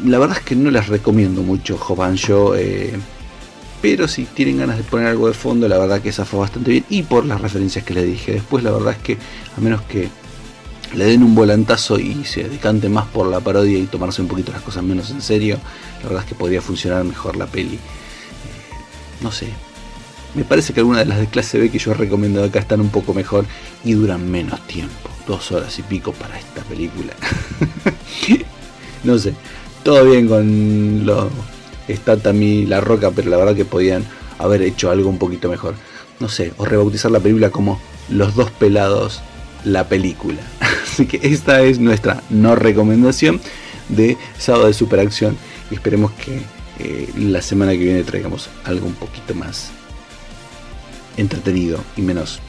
La 0.04 0.18
verdad 0.18 0.36
es 0.36 0.44
que 0.44 0.54
no 0.54 0.70
les 0.70 0.88
recomiendo 0.88 1.40
mucho 1.40 1.78
Show, 2.16 2.52
eh, 2.54 2.92
pero 3.80 4.06
si 4.06 4.26
tienen 4.26 4.58
ganas 4.58 4.76
de 4.76 4.82
poner 4.82 5.06
algo 5.06 5.26
de 5.26 5.32
fondo, 5.32 5.66
la 5.68 5.78
verdad 5.78 6.02
que 6.02 6.10
esa 6.10 6.26
fue 6.26 6.40
bastante 6.40 6.70
bien. 6.70 6.84
Y 6.90 7.02
por 7.02 7.24
las 7.24 7.40
referencias 7.40 7.82
que 7.82 7.94
les 7.94 8.04
dije. 8.04 8.32
Después, 8.32 8.62
la 8.62 8.72
verdad 8.72 8.92
es 8.92 8.98
que, 8.98 9.16
a 9.56 9.60
menos 9.62 9.80
que 9.82 10.10
le 10.94 11.06
den 11.06 11.22
un 11.22 11.34
volantazo 11.34 11.98
y 11.98 12.22
se 12.26 12.44
decante 12.44 12.90
más 12.90 13.06
por 13.06 13.28
la 13.28 13.40
parodia 13.40 13.78
y 13.78 13.86
tomarse 13.86 14.20
un 14.20 14.28
poquito 14.28 14.52
las 14.52 14.60
cosas 14.60 14.84
menos 14.84 15.10
en 15.12 15.22
serio, 15.22 15.58
la 16.02 16.10
verdad 16.10 16.24
es 16.24 16.28
que 16.28 16.34
podría 16.34 16.60
funcionar 16.60 17.04
mejor 17.04 17.36
la 17.36 17.46
peli. 17.46 17.76
Eh, 17.76 17.80
no 19.22 19.32
sé. 19.32 19.48
Me 20.34 20.44
parece 20.44 20.72
que 20.72 20.80
algunas 20.80 21.00
de 21.00 21.06
las 21.06 21.18
de 21.18 21.26
clase 21.26 21.58
B 21.58 21.70
que 21.70 21.78
yo 21.78 21.90
he 21.90 21.94
recomendado 21.94 22.46
acá 22.46 22.58
están 22.58 22.80
un 22.80 22.88
poco 22.88 23.12
mejor 23.12 23.44
y 23.84 23.92
duran 23.92 24.30
menos 24.30 24.66
tiempo. 24.66 25.10
Dos 25.26 25.52
horas 25.52 25.78
y 25.78 25.82
pico 25.82 26.12
para 26.12 26.38
esta 26.38 26.62
película. 26.62 27.12
no 29.04 29.18
sé. 29.18 29.34
Todo 29.82 30.04
bien 30.06 30.28
con 30.28 31.04
lo 31.04 31.28
está 31.86 32.16
también 32.16 32.70
la 32.70 32.80
roca, 32.80 33.10
pero 33.10 33.28
la 33.28 33.36
verdad 33.36 33.54
que 33.54 33.64
podían 33.64 34.04
haber 34.38 34.62
hecho 34.62 34.90
algo 34.90 35.10
un 35.10 35.18
poquito 35.18 35.50
mejor. 35.50 35.74
No 36.18 36.28
sé, 36.28 36.54
o 36.56 36.64
rebautizar 36.64 37.10
la 37.10 37.20
película 37.20 37.50
como 37.50 37.80
Los 38.08 38.34
dos 38.34 38.50
pelados, 38.50 39.20
la 39.64 39.88
película. 39.88 40.40
Así 40.92 41.06
que 41.06 41.20
esta 41.22 41.62
es 41.62 41.78
nuestra 41.78 42.22
no 42.30 42.56
recomendación 42.56 43.40
de 43.88 44.16
sábado 44.38 44.66
de 44.66 44.72
superacción 44.72 45.36
y 45.70 45.74
esperemos 45.74 46.12
que 46.12 46.40
eh, 46.78 47.10
la 47.18 47.42
semana 47.42 47.72
que 47.72 47.78
viene 47.78 48.02
traigamos 48.02 48.48
algo 48.64 48.86
un 48.86 48.94
poquito 48.94 49.34
más 49.34 49.70
entretenido 51.16 51.82
y 51.96 52.02
menos 52.02 52.40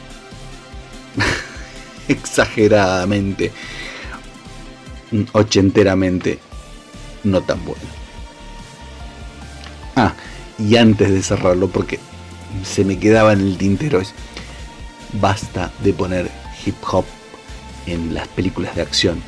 exageradamente 2.08 3.52
ochenteramente 5.32 6.38
no 7.22 7.40
tan 7.42 7.64
bueno. 7.64 7.82
Ah, 9.96 10.14
y 10.58 10.76
antes 10.76 11.10
de 11.10 11.22
cerrarlo, 11.22 11.68
porque 11.68 11.98
se 12.64 12.84
me 12.84 12.98
quedaba 12.98 13.32
en 13.32 13.40
el 13.40 13.56
tintero, 13.56 14.02
basta 15.20 15.72
de 15.82 15.92
poner 15.92 16.30
hip 16.64 16.76
hop 16.90 17.04
en 17.86 18.14
las 18.14 18.28
películas 18.28 18.74
de 18.76 18.82
acción. 18.82 19.22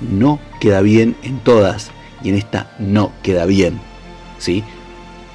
No 0.00 0.38
queda 0.60 0.80
bien 0.80 1.16
en 1.22 1.40
todas 1.40 1.90
y 2.22 2.28
en 2.30 2.36
esta 2.36 2.74
no 2.78 3.12
queda 3.22 3.46
bien. 3.46 3.80
¿Sí? 4.38 4.62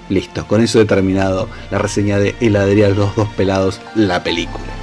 Listo, 0.10 0.48
con 0.48 0.62
eso 0.62 0.82
he 0.82 0.86
terminado 0.86 1.50
la 1.72 1.78
reseña 1.78 2.20
de 2.20 2.36
El 2.40 2.56
Adrián 2.56 2.96
los 2.96 3.16
dos 3.16 3.30
pelados, 3.30 3.82
la 3.96 4.24
película. 4.24 4.83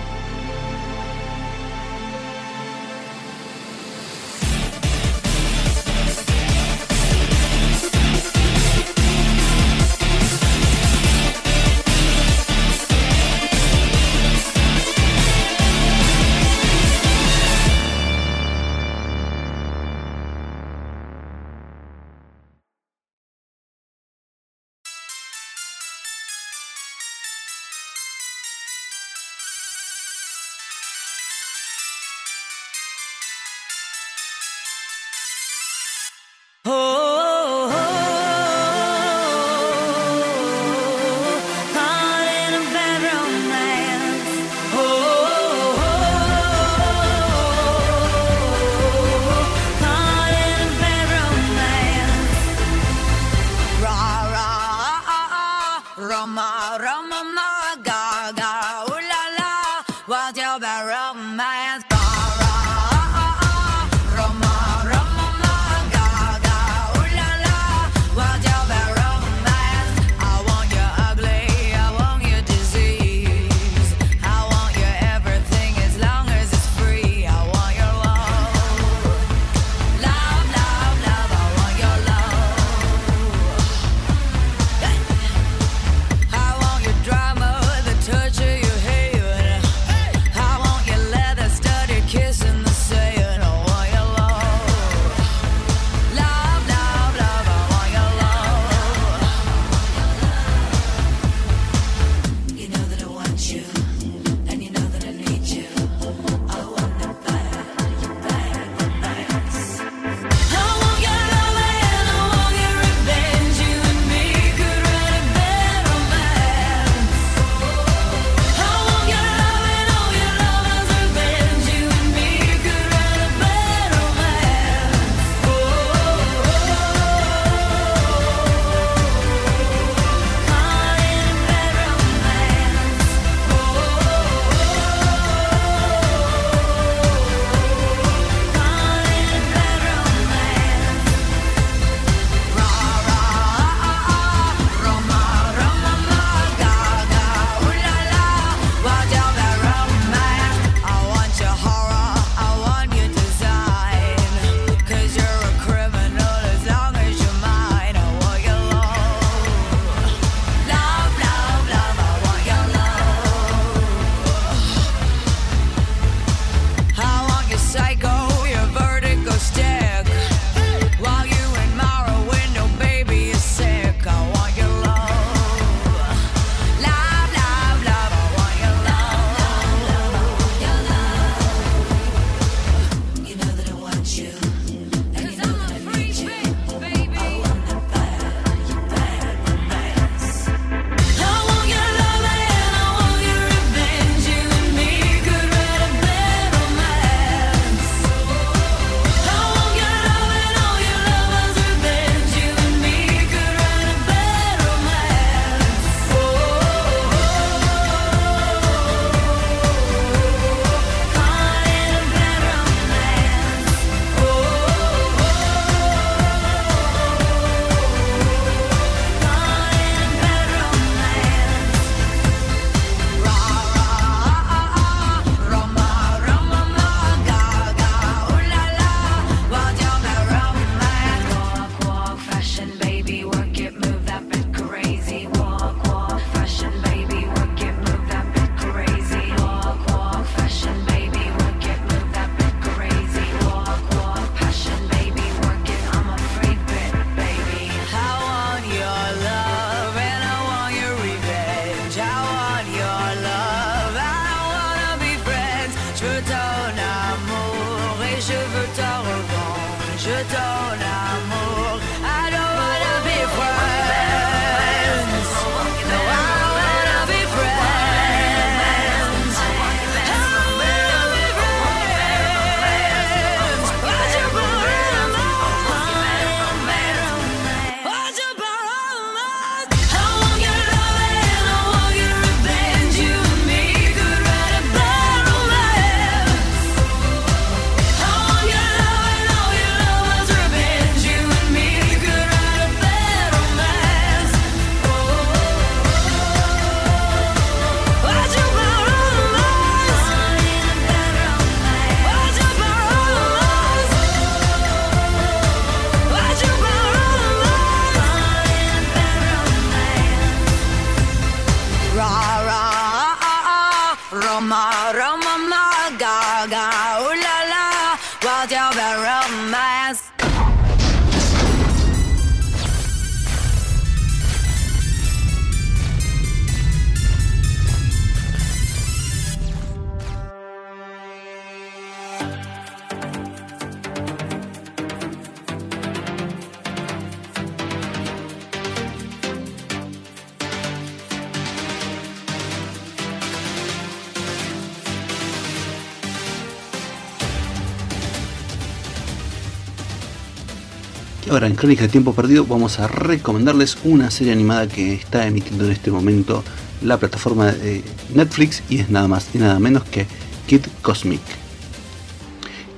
Ahora 351.41 351.49
en 351.49 351.57
Crónica 351.57 351.85
de 351.85 351.89
Tiempo 351.89 352.13
Perdido 352.13 352.45
vamos 352.45 352.81
a 352.81 352.87
recomendarles 352.87 353.79
una 353.85 354.11
serie 354.11 354.35
animada 354.35 354.69
que 354.69 354.93
está 354.93 355.27
emitiendo 355.27 355.65
en 355.65 355.73
este 355.73 355.91
momento 355.91 356.45
la 356.83 356.99
plataforma 356.99 357.51
de 357.51 357.83
Netflix 358.15 358.63
y 358.69 358.81
es 358.81 358.91
nada 358.91 359.09
más 359.09 359.35
y 359.35 359.39
nada 359.39 359.59
menos 359.59 359.85
que 359.85 360.07
Kid 360.47 360.67
Cosmic. 360.83 361.23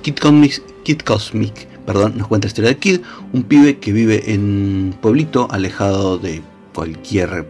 Kid 0.01 0.15
Cosmic, 0.15 0.63
Kid 0.83 1.01
Cosmic 1.01 1.67
perdón, 1.85 2.17
nos 2.17 2.29
cuenta 2.29 2.45
la 2.45 2.51
historia 2.51 2.69
de 2.69 2.77
Kid, 2.77 3.01
un 3.33 3.43
pibe 3.43 3.79
que 3.79 3.91
vive 3.91 4.33
en 4.33 4.39
un 4.43 4.97
pueblito 5.01 5.49
alejado 5.51 6.17
de 6.17 6.41
cualquier 6.73 7.45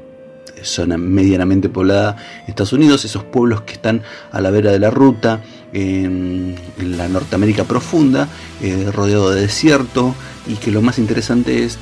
zona 0.63 0.97
medianamente 0.97 1.69
poblada 1.69 2.17
en 2.41 2.49
Estados 2.49 2.73
Unidos, 2.73 3.05
esos 3.05 3.23
pueblos 3.23 3.61
que 3.61 3.73
están 3.73 4.01
a 4.31 4.41
la 4.41 4.49
vera 4.49 4.71
de 4.71 4.79
la 4.79 4.89
ruta, 4.89 5.43
en, 5.73 6.55
la 6.77 7.07
Norteamérica 7.07 7.63
profunda, 7.63 8.27
eh, 8.61 8.89
rodeado 8.93 9.31
de 9.31 9.41
desierto, 9.41 10.15
y 10.47 10.55
que 10.55 10.71
lo 10.71 10.81
más 10.81 10.99
interesante 10.99 11.63
es 11.63 11.77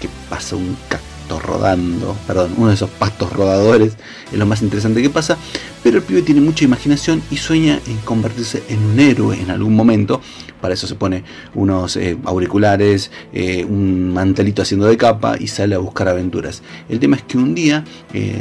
que 0.00 0.08
pasa 0.28 0.56
un 0.56 0.76
cacto 0.88 1.38
rodando, 1.38 2.16
perdón, 2.26 2.54
uno 2.56 2.68
de 2.68 2.74
esos 2.74 2.90
pastos 2.90 3.32
rodadores 3.32 3.94
es 4.30 4.38
lo 4.38 4.44
más 4.44 4.60
interesante 4.62 5.00
que 5.00 5.08
pasa, 5.08 5.38
pero 5.82 5.98
el 5.98 6.02
pibe 6.02 6.22
tiene 6.22 6.40
mucha 6.40 6.64
imaginación 6.64 7.22
y 7.30 7.36
sueña 7.36 7.80
en 7.86 7.96
convertirse 7.98 8.62
en 8.68 8.82
un 8.82 9.00
héroe 9.00 9.40
en 9.40 9.50
algún 9.50 9.74
momento, 9.74 10.20
para 10.60 10.74
eso 10.74 10.86
se 10.86 10.94
pone 10.94 11.24
unos 11.54 11.96
eh, 11.96 12.18
auriculares, 12.24 13.10
eh, 13.32 13.64
un 13.64 14.12
mantelito 14.12 14.62
haciendo 14.62 14.86
de 14.86 14.96
capa 14.96 15.36
y 15.38 15.46
sale 15.46 15.74
a 15.74 15.78
buscar 15.78 16.08
aventuras. 16.08 16.62
El 16.88 16.98
tema 16.98 17.16
es 17.16 17.22
que 17.22 17.38
un 17.38 17.54
día, 17.54 17.84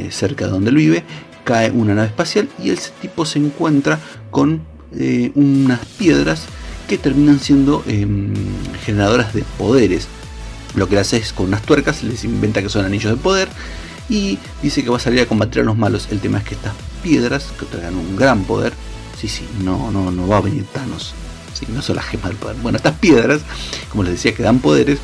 cerca 0.10 0.46
de 0.46 0.52
donde 0.52 0.70
él 0.72 0.76
vive, 0.76 1.04
cae 1.44 1.72
una 1.72 1.94
nave 1.96 2.08
espacial 2.08 2.50
y 2.62 2.70
el 2.70 2.80
tipo 3.02 3.26
se 3.26 3.40
encuentra 3.40 4.00
con 4.30 4.62
unas 5.36 5.80
piedras 5.98 6.44
que 6.88 6.98
terminan 6.98 7.40
siendo 7.40 7.84
em, 7.88 8.34
generadoras 8.86 9.34
de 9.34 9.44
poderes. 9.58 10.08
Lo 10.76 10.88
que 10.88 10.98
hace 10.98 11.18
es 11.18 11.34
con 11.34 11.48
unas 11.48 11.62
tuercas, 11.62 12.04
les 12.04 12.24
inventa 12.24 12.62
que 12.62 12.70
son 12.70 12.86
anillos 12.86 13.12
de 13.12 13.18
poder 13.18 13.50
y 14.10 14.38
dice 14.62 14.84
que 14.84 14.90
va 14.90 14.98
a 14.98 15.00
salir 15.00 15.22
a 15.22 15.26
combatir 15.26 15.62
a 15.62 15.66
los 15.66 15.78
malos. 15.78 16.08
El 16.12 16.20
tema 16.20 16.40
es 16.40 16.44
que 16.44 16.56
estas 16.56 16.74
piedras, 17.02 17.48
que 17.58 17.66
otorgan 17.66 17.96
un 17.96 18.16
gran 18.16 18.44
poder, 18.44 18.74
sí, 19.18 19.28
sí, 19.28 19.48
no, 19.64 19.92
no, 19.92 20.12
no 20.12 20.28
va 20.28 20.38
a 20.38 20.42
venir 20.42 20.66
Thanos, 20.66 21.14
sí, 21.54 21.66
no 21.70 21.82
son 21.82 21.96
las 21.96 22.06
gemas 22.06 22.28
del 22.28 22.38
poder. 22.38 22.58
Bueno, 22.62 22.78
estas 22.78 22.98
piedras, 22.98 23.42
como 23.90 24.04
les 24.04 24.14
decía, 24.14 24.36
que 24.36 24.44
dan 24.44 24.60
poderes, 24.60 25.00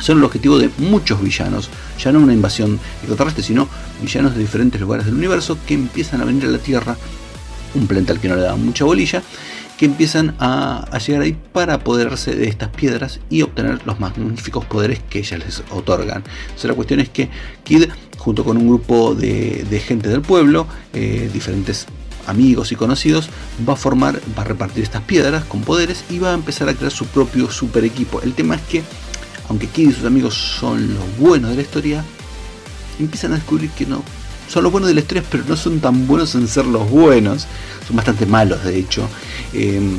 son 0.00 0.18
el 0.18 0.24
objetivo 0.24 0.58
de 0.58 0.70
muchos 0.78 1.22
villanos, 1.22 1.70
ya 2.02 2.12
no 2.12 2.18
una 2.18 2.32
invasión 2.32 2.78
extraterrestre, 2.98 3.42
sino 3.42 3.68
villanos 4.02 4.34
de 4.34 4.40
diferentes 4.40 4.80
lugares 4.80 5.06
del 5.06 5.14
universo 5.14 5.56
que 5.66 5.74
empiezan 5.74 6.20
a 6.20 6.24
venir 6.24 6.44
a 6.44 6.48
la 6.48 6.58
Tierra, 6.58 6.96
un 7.76 7.86
planeta 7.86 8.12
al 8.12 8.20
que 8.20 8.28
no 8.28 8.36
le 8.36 8.42
da 8.42 8.56
mucha 8.56 8.84
bolilla, 8.84 9.22
que 9.76 9.84
empiezan 9.84 10.34
a, 10.38 10.88
llegar 11.06 11.22
ahí 11.22 11.36
para 11.52 11.74
apoderarse 11.74 12.34
de 12.34 12.48
estas 12.48 12.70
piedras 12.70 13.20
y 13.28 13.42
obtener 13.42 13.80
los 13.84 14.00
magníficos 14.00 14.64
poderes 14.64 15.00
que 15.10 15.18
ellas 15.18 15.44
les 15.44 15.62
otorgan. 15.70 16.24
Entonces 16.44 16.64
la 16.64 16.74
cuestión 16.74 17.00
es 17.00 17.08
que 17.10 17.28
Kid, 17.62 17.84
junto 18.16 18.44
con 18.44 18.56
un 18.56 18.66
grupo 18.66 19.14
de, 19.14 19.82
gente 19.86 20.08
del 20.08 20.22
pueblo, 20.22 20.66
eh, 20.94 21.30
diferentes 21.32 21.86
amigos 22.26 22.72
y 22.72 22.76
conocidos, 22.76 23.28
va 23.68 23.74
a 23.74 23.76
formar, 23.76 24.20
va 24.36 24.42
a 24.42 24.46
repartir 24.46 24.82
estas 24.82 25.02
piedras 25.02 25.44
con 25.44 25.60
poderes 25.60 26.04
y 26.10 26.18
va 26.18 26.30
a 26.30 26.34
empezar 26.34 26.68
a 26.68 26.74
crear 26.74 26.92
su 26.92 27.06
propio 27.06 27.50
super 27.50 27.84
equipo. 27.84 28.22
El 28.22 28.34
tema 28.34 28.56
es 28.56 28.62
que, 28.62 28.82
aunque 29.48 29.68
Kid 29.68 29.90
y 29.90 29.92
sus 29.92 30.04
amigos 30.04 30.34
son 30.34 30.94
los 30.94 31.18
buenos 31.18 31.50
de 31.50 31.56
la 31.56 31.62
historia, 31.62 32.04
empiezan 32.98 33.32
a 33.32 33.36
descubrir 33.36 33.70
que 33.70 33.86
no 33.86 34.02
son 34.48 34.62
los 34.62 34.72
buenos 34.72 34.88
de 34.88 34.94
la 34.94 35.00
historia, 35.00 35.24
pero 35.30 35.44
no 35.48 35.56
son 35.56 35.80
tan 35.80 36.06
buenos 36.06 36.34
en 36.34 36.46
ser 36.48 36.66
los 36.66 36.88
buenos. 36.88 37.46
Son 37.86 37.96
bastante 37.96 38.26
malos, 38.26 38.64
de 38.64 38.78
hecho. 38.78 39.08
Em, 39.52 39.98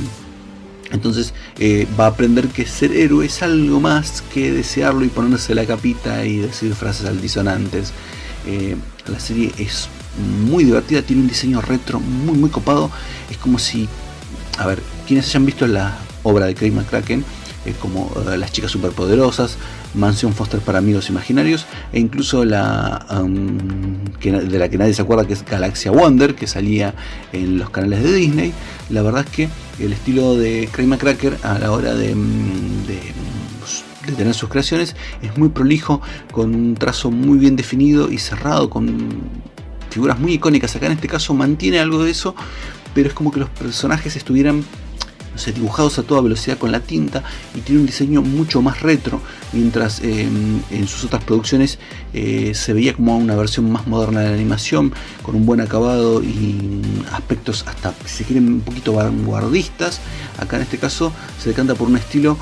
entonces 0.91 1.33
eh, 1.60 1.86
va 1.99 2.05
a 2.05 2.10
aprender 2.10 2.47
que 2.47 2.65
ser 2.65 2.93
héroe 2.93 3.25
es 3.25 3.41
algo 3.43 3.79
más 3.81 4.23
que 4.33 4.53
desearlo 4.53 5.03
y 5.03 5.10
ponerse 5.10 5.53
la 5.53 5.65
capita 5.65 6.25
y 6.25 6.38
decir 6.38 6.73
frases 6.75 7.07
altisonantes. 7.07 7.91
Eh, 8.45 8.77
la 9.07 9.19
serie 9.19 9.51
es 9.57 9.89
muy 10.47 10.63
divertida, 10.63 11.01
tiene 11.01 11.23
un 11.23 11.27
diseño 11.27 11.62
retro 11.62 11.99
muy 11.99 12.38
muy 12.38 12.49
copado. 12.49 12.89
Es 13.29 13.38
como 13.38 13.60
si, 13.60 13.89
a 14.57 14.65
ver, 14.65 14.81
quienes 15.05 15.27
hayan 15.27 15.45
visto 15.45 15.67
la 15.67 15.97
obra 16.23 16.45
de 16.45 16.55
Craig 16.55 16.71
McCracken, 16.71 17.23
eh, 17.65 17.73
como 17.79 18.12
Las 18.38 18.51
chicas 18.53 18.71
superpoderosas, 18.71 19.57
Mansión 19.93 20.34
Foster 20.34 20.60
para 20.60 20.80
amigos 20.80 21.10
imaginarios 21.10 21.65
e 21.93 22.00
incluso 22.00 22.45
la 22.45 23.06
um, 23.21 23.58
de 24.19 24.60
la 24.60 24.69
que 24.69 24.78
nadie 24.78 24.93
se 24.93 25.02
acuerda 25.02 25.26
que 25.26 25.34
es 25.34 25.45
Galaxia 25.45 25.91
Wonder 25.91 26.36
que 26.36 26.47
salía 26.47 26.93
en 27.34 27.58
los 27.58 27.69
canales 27.69 28.04
de 28.04 28.13
Disney. 28.13 28.54
La 28.89 29.02
verdad 29.02 29.26
es 29.26 29.32
que 29.32 29.50
el 29.80 29.93
estilo 29.93 30.36
de 30.36 30.69
Craig 30.71 30.88
McCracker 30.88 31.38
a 31.43 31.60
la 31.60 31.71
hora 31.71 31.93
de, 31.93 32.15
mm, 32.15 32.86
de, 32.88 33.00
de 34.08 34.13
tener 34.13 34.34
sus 34.34 34.50
creaciones 34.50 34.95
es 35.21 35.38
muy 35.38 35.50
prolijo 35.50 36.02
con 36.32 36.54
un 36.54 36.76
trazo 36.76 37.12
muy 37.12 37.38
bien 37.38 37.56
definido 37.56 38.12
y 38.12 38.17
cerrado 38.17 38.69
con 38.69 38.88
figuras 39.89 40.19
muy 40.19 40.34
icónicas. 40.34 40.76
Acá 40.76 40.88
en 40.88 40.93
este 40.93 41.08
caso 41.08 41.34
mantiene 41.34 41.80
algo 41.80 42.04
de 42.04 42.12
eso 42.12 42.36
pero 42.97 43.10
es 43.10 43.13
como 43.13 43.32
que 43.32 43.39
los 43.39 43.50
personajes 43.50 44.15
estuvieran 44.15 44.63
dibujados 45.45 46.00
a 46.00 46.04
toda 46.04 46.21
velocidad 46.21 46.58
con 46.58 46.71
la 46.71 46.80
tinta 46.80 47.23
y 47.56 47.62
tiene 47.62 47.82
un 47.82 47.88
diseño 47.88 48.21
mucho 48.21 48.62
más 48.62 48.82
retro, 48.82 49.21
mientras 49.54 50.02
em, 50.02 50.60
en 50.71 50.88
sus 50.88 51.06
otras 51.06 51.23
producciones 51.23 51.80
eh, 52.13 52.54
se 52.54 52.73
veía 52.73 52.93
como 52.93 53.17
una 53.17 53.36
versión 53.36 53.71
más 53.71 53.88
moderna 53.88 54.21
de 54.21 54.30
la 54.30 54.36
animación, 54.36 54.93
con 55.21 55.36
un 55.36 55.45
buen 55.45 55.62
acabado 55.62 56.21
y 56.21 56.82
aspectos 57.12 57.63
hasta, 57.67 57.93
si 58.06 58.17
se 58.17 58.23
quieren, 58.26 58.47
un 58.47 58.62
poquito 58.62 58.93
vanguardistas. 58.93 60.00
Acá 60.39 60.58
en 60.58 60.63
este 60.63 60.78
caso 60.78 61.12
se 61.41 61.50
decanta 61.50 61.76
por 61.76 61.88
un 61.88 61.97
estilo 61.97 62.38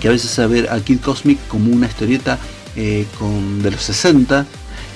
que 0.00 0.08
a 0.08 0.10
veces 0.10 0.30
hace 0.30 0.46
ver 0.46 0.70
a 0.70 0.80
Kid 0.80 1.00
Cosmic 1.00 1.38
como 1.48 1.72
una 1.72 1.86
historieta 1.86 2.38
eh, 2.76 3.06
de 3.62 3.70
los 3.70 3.82
60, 3.82 4.46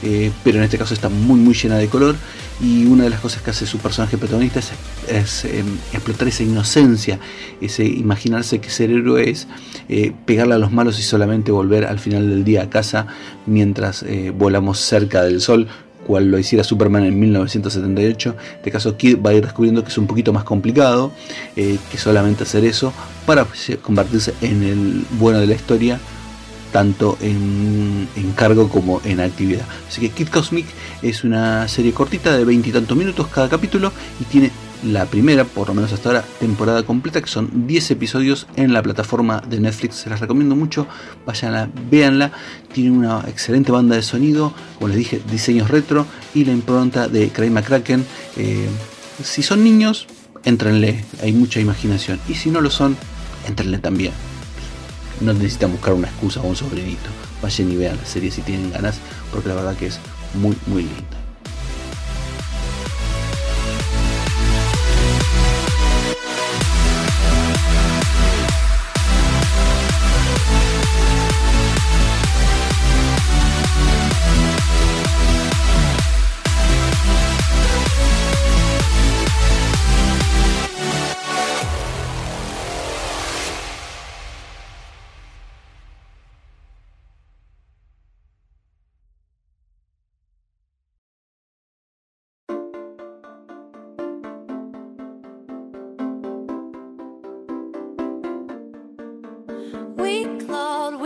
eh, 0.02 0.30
pero 0.42 0.58
en 0.58 0.64
este 0.64 0.78
caso 0.78 0.94
está 0.94 1.08
muy 1.08 1.38
muy 1.38 1.54
llena 1.54 1.76
de 1.76 1.88
color 1.88 2.16
y 2.60 2.86
una 2.86 3.04
de 3.04 3.10
las 3.10 3.20
cosas 3.20 3.42
que 3.42 3.50
hace 3.50 3.66
su 3.66 3.78
personaje 3.78 4.16
protagonista 4.16 4.60
es, 5.08 5.44
em, 5.44 5.66
explotar 5.92 6.28
esa 6.28 6.42
inocencia, 6.42 7.18
ese 7.60 7.84
imaginarse 7.84 8.60
que 8.60 8.70
ser 8.70 8.90
héroe 8.90 9.30
es 9.30 9.46
eh, 9.88 10.12
pegarle 10.24 10.54
a 10.54 10.58
los 10.58 10.72
malos 10.72 10.98
y 10.98 11.02
solamente 11.02 11.52
volver 11.52 11.84
al 11.84 11.98
final 11.98 12.28
del 12.28 12.44
día 12.44 12.62
a 12.62 12.70
casa 12.70 13.06
mientras 13.46 14.02
eh, 14.02 14.32
volamos 14.36 14.78
cerca 14.78 15.22
del 15.22 15.40
sol, 15.40 15.68
cual 16.06 16.30
lo 16.30 16.38
hiciera 16.38 16.64
Superman 16.64 17.04
en 17.04 17.18
1978. 17.20 18.30
En 18.38 18.56
este 18.56 18.70
caso 18.70 18.96
Kid 18.96 19.18
va 19.24 19.30
a 19.30 19.34
ir 19.34 19.42
descubriendo 19.42 19.82
que 19.82 19.90
es 19.90 19.98
un 19.98 20.06
poquito 20.06 20.32
más 20.32 20.44
complicado 20.44 21.12
que 21.54 21.98
solamente 21.98 22.44
hacer 22.44 22.64
eso 22.64 22.92
para 23.26 23.46
convertirse 23.82 24.34
en 24.40 24.62
el 24.62 25.04
bueno 25.18 25.38
de 25.40 25.46
la 25.46 25.54
historia 25.54 26.00
tanto 26.72 27.18
en, 27.20 28.08
cargo 28.36 28.68
como 28.68 29.00
en 29.04 29.20
actividad. 29.20 29.66
Así 29.88 30.00
que 30.00 30.10
Kid 30.10 30.28
Cosmic 30.28 30.66
es 31.02 31.24
una 31.24 31.68
serie 31.68 31.92
cortita 31.92 32.36
de 32.36 32.44
veintitantos 32.44 32.96
minutos 32.96 33.26
cada 33.28 33.48
capítulo 33.48 33.92
y 34.20 34.24
tiene 34.24 34.50
la 34.82 35.04
primera, 35.04 35.44
por 35.44 35.68
lo 35.68 35.74
menos 35.74 35.92
hasta 35.92 36.08
ahora, 36.08 36.24
temporada 36.38 36.82
completa, 36.84 37.20
que 37.20 37.26
son 37.26 37.66
10 37.66 37.90
episodios 37.90 38.46
en 38.56 38.72
la 38.72 38.82
plataforma 38.82 39.42
de 39.46 39.60
Netflix. 39.60 39.96
Se 39.96 40.10
las 40.10 40.20
recomiendo 40.20 40.56
mucho, 40.56 40.86
vayanla, 41.26 41.68
véanla. 41.90 42.32
Tiene 42.72 42.90
una 42.90 43.20
excelente 43.28 43.72
banda 43.72 43.96
de 43.96 44.02
sonido, 44.02 44.54
como 44.76 44.88
les 44.88 44.96
dije, 44.96 45.20
diseños 45.30 45.70
retro 45.70 46.06
y 46.34 46.46
la 46.46 46.52
impronta 46.52 47.08
de 47.08 47.28
Craig 47.28 47.50
McCracken. 47.50 48.06
Eh, 48.38 48.68
si 49.22 49.42
son 49.42 49.62
niños, 49.62 50.06
entrenle, 50.44 51.04
hay 51.22 51.32
mucha 51.32 51.60
imaginación. 51.60 52.18
Y 52.26 52.34
si 52.34 52.50
no 52.50 52.62
lo 52.62 52.70
son, 52.70 52.96
entrenle 53.46 53.78
también 53.78 54.29
no 55.20 55.32
necesitan 55.32 55.72
buscar 55.72 55.94
una 55.94 56.08
excusa 56.08 56.40
o 56.40 56.46
un 56.46 56.56
sobrinito. 56.56 57.10
Vayan 57.42 57.70
y 57.72 57.76
vean 57.76 57.96
la 57.96 58.06
serie 58.06 58.30
si 58.30 58.42
tienen 58.42 58.70
ganas, 58.70 58.98
porque 59.32 59.48
la 59.48 59.54
verdad 59.54 59.76
que 59.76 59.86
es 59.86 59.98
muy, 60.34 60.56
muy 60.66 60.82
linda. 60.82 61.19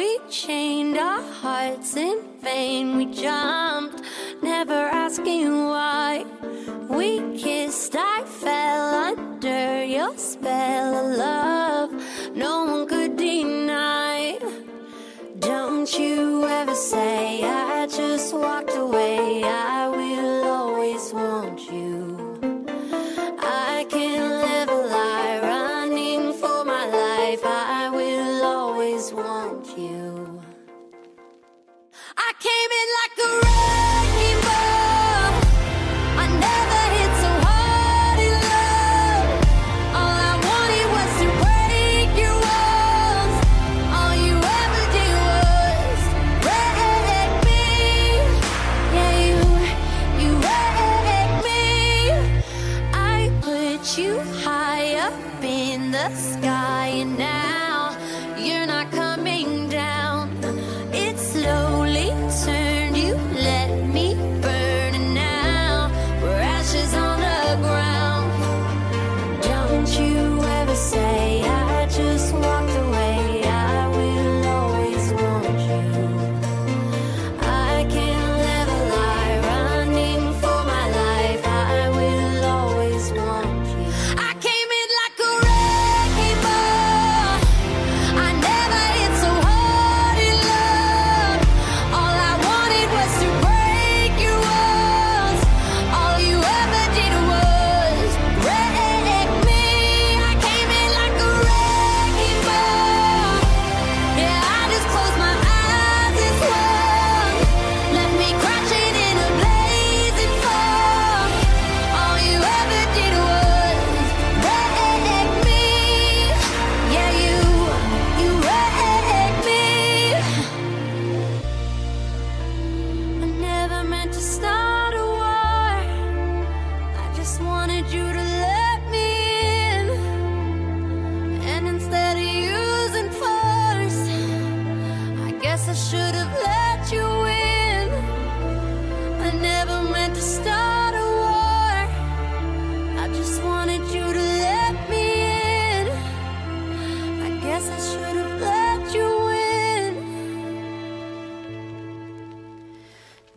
We 0.04 0.18
chained 0.28 0.98
our 0.98 1.22
hearts 1.40 1.96
in 1.96 2.18
vain. 2.42 2.96
We 2.98 3.06
jumped, 3.06 4.02
never 4.42 4.80
asking 5.04 5.50
why. 5.72 6.26
We 6.90 7.08
kissed, 7.38 7.96
I 7.96 8.22
fell 8.42 8.86
under 9.08 9.84
your 9.84 10.14
spell 10.18 10.90
of 11.00 11.18
love. 11.18 11.73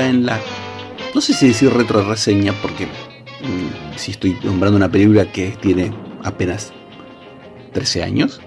En 0.00 0.24
la. 0.24 0.40
No 1.14 1.20
sé 1.20 1.34
si 1.34 1.48
decir 1.48 1.70
retro 1.70 2.02
reseña, 2.08 2.54
porque 2.62 2.86
mm, 2.86 3.96
si 3.96 4.12
estoy 4.12 4.38
nombrando 4.42 4.78
una 4.78 4.90
película 4.90 5.30
que 5.30 5.50
tiene 5.60 5.92
apenas 6.24 6.72
13 7.74 8.02
años. 8.02 8.40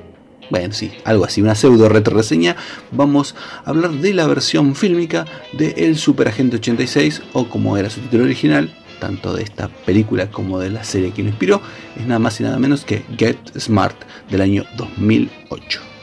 Bueno, 0.49 0.73
sí, 0.73 0.91
algo 1.03 1.25
así, 1.25 1.41
una 1.41 1.53
pseudo 1.53 1.87
retro 1.87 2.17
reseña. 2.17 2.55
Vamos 2.91 3.35
a 3.63 3.69
hablar 3.69 3.91
de 3.91 4.13
la 4.15 4.25
versión 4.25 4.75
fílmica 4.75 5.25
de 5.53 5.75
El 5.77 5.97
Super 5.97 6.29
Agente 6.29 6.55
86, 6.55 7.21
o 7.33 7.47
como 7.47 7.77
era 7.77 7.91
su 7.91 8.01
título 8.01 8.23
original, 8.23 8.75
tanto 8.99 9.33
de 9.33 9.43
esta 9.43 9.67
película 9.67 10.31
como 10.31 10.59
de 10.59 10.71
la 10.71 10.83
serie 10.83 11.11
que 11.11 11.21
lo 11.21 11.29
inspiró, 11.29 11.61
es 11.95 12.07
nada 12.07 12.19
más 12.19 12.39
y 12.39 12.43
nada 12.43 12.57
menos 12.57 12.85
que 12.85 13.03
Get 13.17 13.37
Smart 13.59 13.95
del 14.31 14.41
año 14.41 14.65
2008 14.77 15.94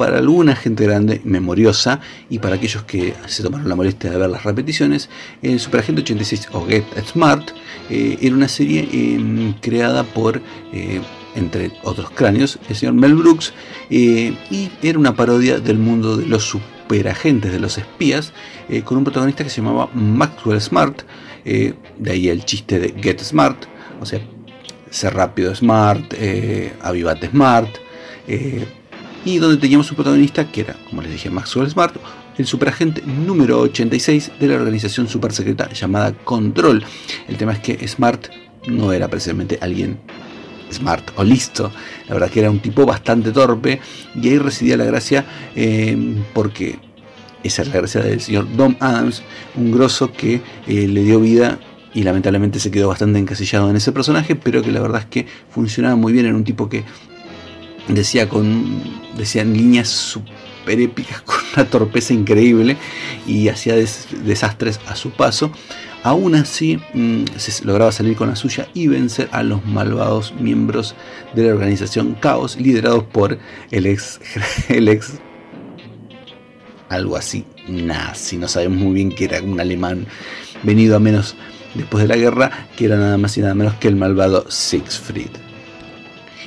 para 0.00 0.16
alguna 0.16 0.56
gente 0.56 0.86
grande, 0.86 1.20
memoriosa, 1.24 2.00
y 2.30 2.38
para 2.38 2.54
aquellos 2.54 2.84
que 2.84 3.12
se 3.26 3.42
tomaron 3.42 3.68
la 3.68 3.76
molestia 3.76 4.10
de 4.10 4.16
ver 4.16 4.30
las 4.30 4.44
repeticiones, 4.44 5.10
el 5.42 5.60
Superagente 5.60 6.00
86 6.00 6.48
o 6.52 6.66
Get 6.66 6.86
Smart 7.04 7.50
eh, 7.90 8.16
era 8.22 8.34
una 8.34 8.48
serie 8.48 8.88
eh, 8.90 9.54
creada 9.60 10.02
por, 10.04 10.40
eh, 10.72 11.02
entre 11.34 11.72
otros 11.82 12.08
cráneos, 12.12 12.58
el 12.70 12.76
señor 12.76 12.94
Mel 12.94 13.14
Brooks, 13.14 13.52
eh, 13.90 14.34
y 14.50 14.70
era 14.82 14.98
una 14.98 15.14
parodia 15.14 15.60
del 15.60 15.76
mundo 15.76 16.16
de 16.16 16.24
los 16.24 16.44
superagentes, 16.44 17.52
de 17.52 17.60
los 17.60 17.76
espías, 17.76 18.32
eh, 18.70 18.80
con 18.80 18.96
un 18.96 19.04
protagonista 19.04 19.44
que 19.44 19.50
se 19.50 19.60
llamaba 19.60 19.90
Maxwell 19.92 20.62
Smart, 20.62 21.02
eh, 21.44 21.74
de 21.98 22.10
ahí 22.10 22.30
el 22.30 22.46
chiste 22.46 22.78
de 22.78 22.94
Get 23.02 23.20
Smart, 23.20 23.66
o 24.00 24.06
sea, 24.06 24.18
ser 24.88 25.12
rápido 25.12 25.54
Smart, 25.54 26.14
eh, 26.16 26.72
avivate 26.80 27.28
Smart, 27.28 27.68
eh, 28.26 28.66
y 29.24 29.38
donde 29.38 29.56
teníamos 29.56 29.90
un 29.90 29.96
protagonista 29.96 30.50
que 30.50 30.62
era, 30.62 30.76
como 30.88 31.02
les 31.02 31.12
dije, 31.12 31.30
Maxwell 31.30 31.68
Smart, 31.70 31.94
el 32.38 32.46
superagente 32.46 33.02
número 33.02 33.60
86 33.60 34.32
de 34.40 34.48
la 34.48 34.54
organización 34.54 35.08
super 35.08 35.32
secreta 35.32 35.70
llamada 35.72 36.12
Control. 36.12 36.82
El 37.28 37.36
tema 37.36 37.52
es 37.52 37.58
que 37.60 37.86
Smart 37.86 38.28
no 38.66 38.92
era 38.92 39.08
precisamente 39.08 39.58
alguien 39.60 39.98
smart 40.72 41.10
o 41.16 41.24
listo. 41.24 41.70
La 42.08 42.14
verdad 42.14 42.30
que 42.30 42.40
era 42.40 42.50
un 42.50 42.60
tipo 42.60 42.86
bastante 42.86 43.32
torpe 43.32 43.80
y 44.14 44.28
ahí 44.28 44.38
residía 44.38 44.76
la 44.76 44.84
gracia 44.84 45.24
eh, 45.54 46.22
porque 46.32 46.78
esa 47.42 47.62
es 47.62 47.68
la 47.68 47.74
gracia 47.74 48.02
del 48.02 48.20
señor 48.20 48.46
Dom 48.56 48.76
Adams, 48.80 49.22
un 49.56 49.72
grosso 49.72 50.12
que 50.12 50.40
eh, 50.66 50.86
le 50.86 51.02
dio 51.02 51.20
vida 51.20 51.58
y 51.92 52.02
lamentablemente 52.02 52.60
se 52.60 52.70
quedó 52.70 52.88
bastante 52.88 53.18
encasillado 53.18 53.68
en 53.68 53.76
ese 53.76 53.92
personaje, 53.92 54.36
pero 54.36 54.62
que 54.62 54.70
la 54.70 54.80
verdad 54.80 55.00
es 55.00 55.06
que 55.06 55.26
funcionaba 55.50 55.96
muy 55.96 56.12
bien, 56.12 56.26
en 56.26 56.36
un 56.36 56.44
tipo 56.44 56.68
que 56.68 56.84
decía 57.94 58.28
con 58.28 58.82
decían 59.16 59.52
líneas 59.52 59.88
super 59.88 60.80
épicas 60.80 61.22
con 61.26 61.36
una 61.54 61.64
torpeza 61.68 62.14
increíble 62.14 62.76
y 63.26 63.48
hacía 63.48 63.74
desastres 63.74 64.80
a 64.86 64.96
su 64.96 65.10
paso. 65.10 65.50
Aún 66.02 66.34
así, 66.34 66.80
mm, 66.94 67.24
se 67.36 67.64
lograba 67.64 67.92
salir 67.92 68.16
con 68.16 68.30
la 68.30 68.36
suya 68.36 68.68
y 68.72 68.86
vencer 68.86 69.28
a 69.32 69.42
los 69.42 69.64
malvados 69.66 70.32
miembros 70.40 70.94
de 71.34 71.44
la 71.44 71.52
organización 71.52 72.16
Caos, 72.18 72.56
liderados 72.58 73.04
por 73.04 73.38
el 73.70 73.86
ex, 73.86 74.18
el 74.68 74.88
ex 74.88 75.20
algo 76.88 77.16
así, 77.16 77.44
nazi. 77.68 78.36
No 78.36 78.48
sabemos 78.48 78.78
muy 78.78 78.94
bien 78.94 79.10
que 79.14 79.26
era 79.26 79.42
un 79.42 79.60
alemán 79.60 80.06
venido 80.62 80.96
a 80.96 81.00
menos 81.00 81.36
después 81.74 82.02
de 82.02 82.08
la 82.08 82.16
guerra, 82.16 82.68
que 82.76 82.86
era 82.86 82.96
nada 82.96 83.16
más 83.16 83.36
y 83.38 83.42
nada 83.42 83.54
menos 83.54 83.74
que 83.74 83.88
el 83.88 83.96
malvado 83.96 84.50
Siegfried. 84.50 85.49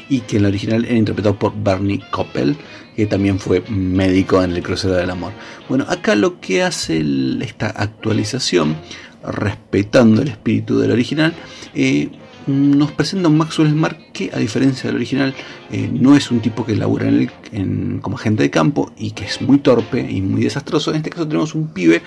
Y 0.10 0.22
que 0.22 0.38
en 0.38 0.44
la 0.44 0.50
original 0.50 0.86
era 0.86 0.96
interpretado 0.96 1.38
por 1.38 1.54
Barney 1.64 2.00
Koppel, 2.12 2.56
que 2.96 3.06
también 3.06 3.40
fue 3.40 3.64
médico 3.70 4.44
en 4.44 4.52
el 4.52 4.62
crucero 4.64 4.94
del 4.94 5.10
amor. 5.10 5.32
Bueno, 5.70 5.86
acá 5.88 6.16
lo 6.16 6.40
que 6.40 6.64
hace 6.64 7.04
esta 7.42 7.68
actualización 7.68 8.76
respetando 9.24 10.22
el 10.22 10.28
espíritu 10.28 10.80
del 10.80 10.92
original, 10.92 11.34
eh, 11.74 12.10
nos 12.46 12.92
presenta 12.92 13.30
un 13.30 13.38
Maxwell 13.38 13.70
Smart 13.70 13.98
que, 14.12 14.30
a 14.34 14.38
diferencia 14.38 14.88
del 14.88 14.98
original, 14.98 15.34
eh, 15.72 15.90
no 15.92 16.16
es 16.16 16.30
un 16.30 16.42
tipo 16.42 16.66
que 16.66 16.76
labura 16.76 17.08
en 17.08 18.00
como 18.02 18.18
agente 18.18 18.44
de 18.44 18.50
campo 18.50 18.92
y 18.98 19.12
que 19.12 19.24
es 19.24 19.42
muy 19.42 19.60
torpe 19.60 20.02
y 20.02 20.22
muy 20.22 20.44
desastroso. 20.44 20.92
En 20.92 20.98
este 20.98 21.10
caso 21.10 21.26
tenemos 21.26 21.56
un 21.56 21.70
pibe, 21.70 22.02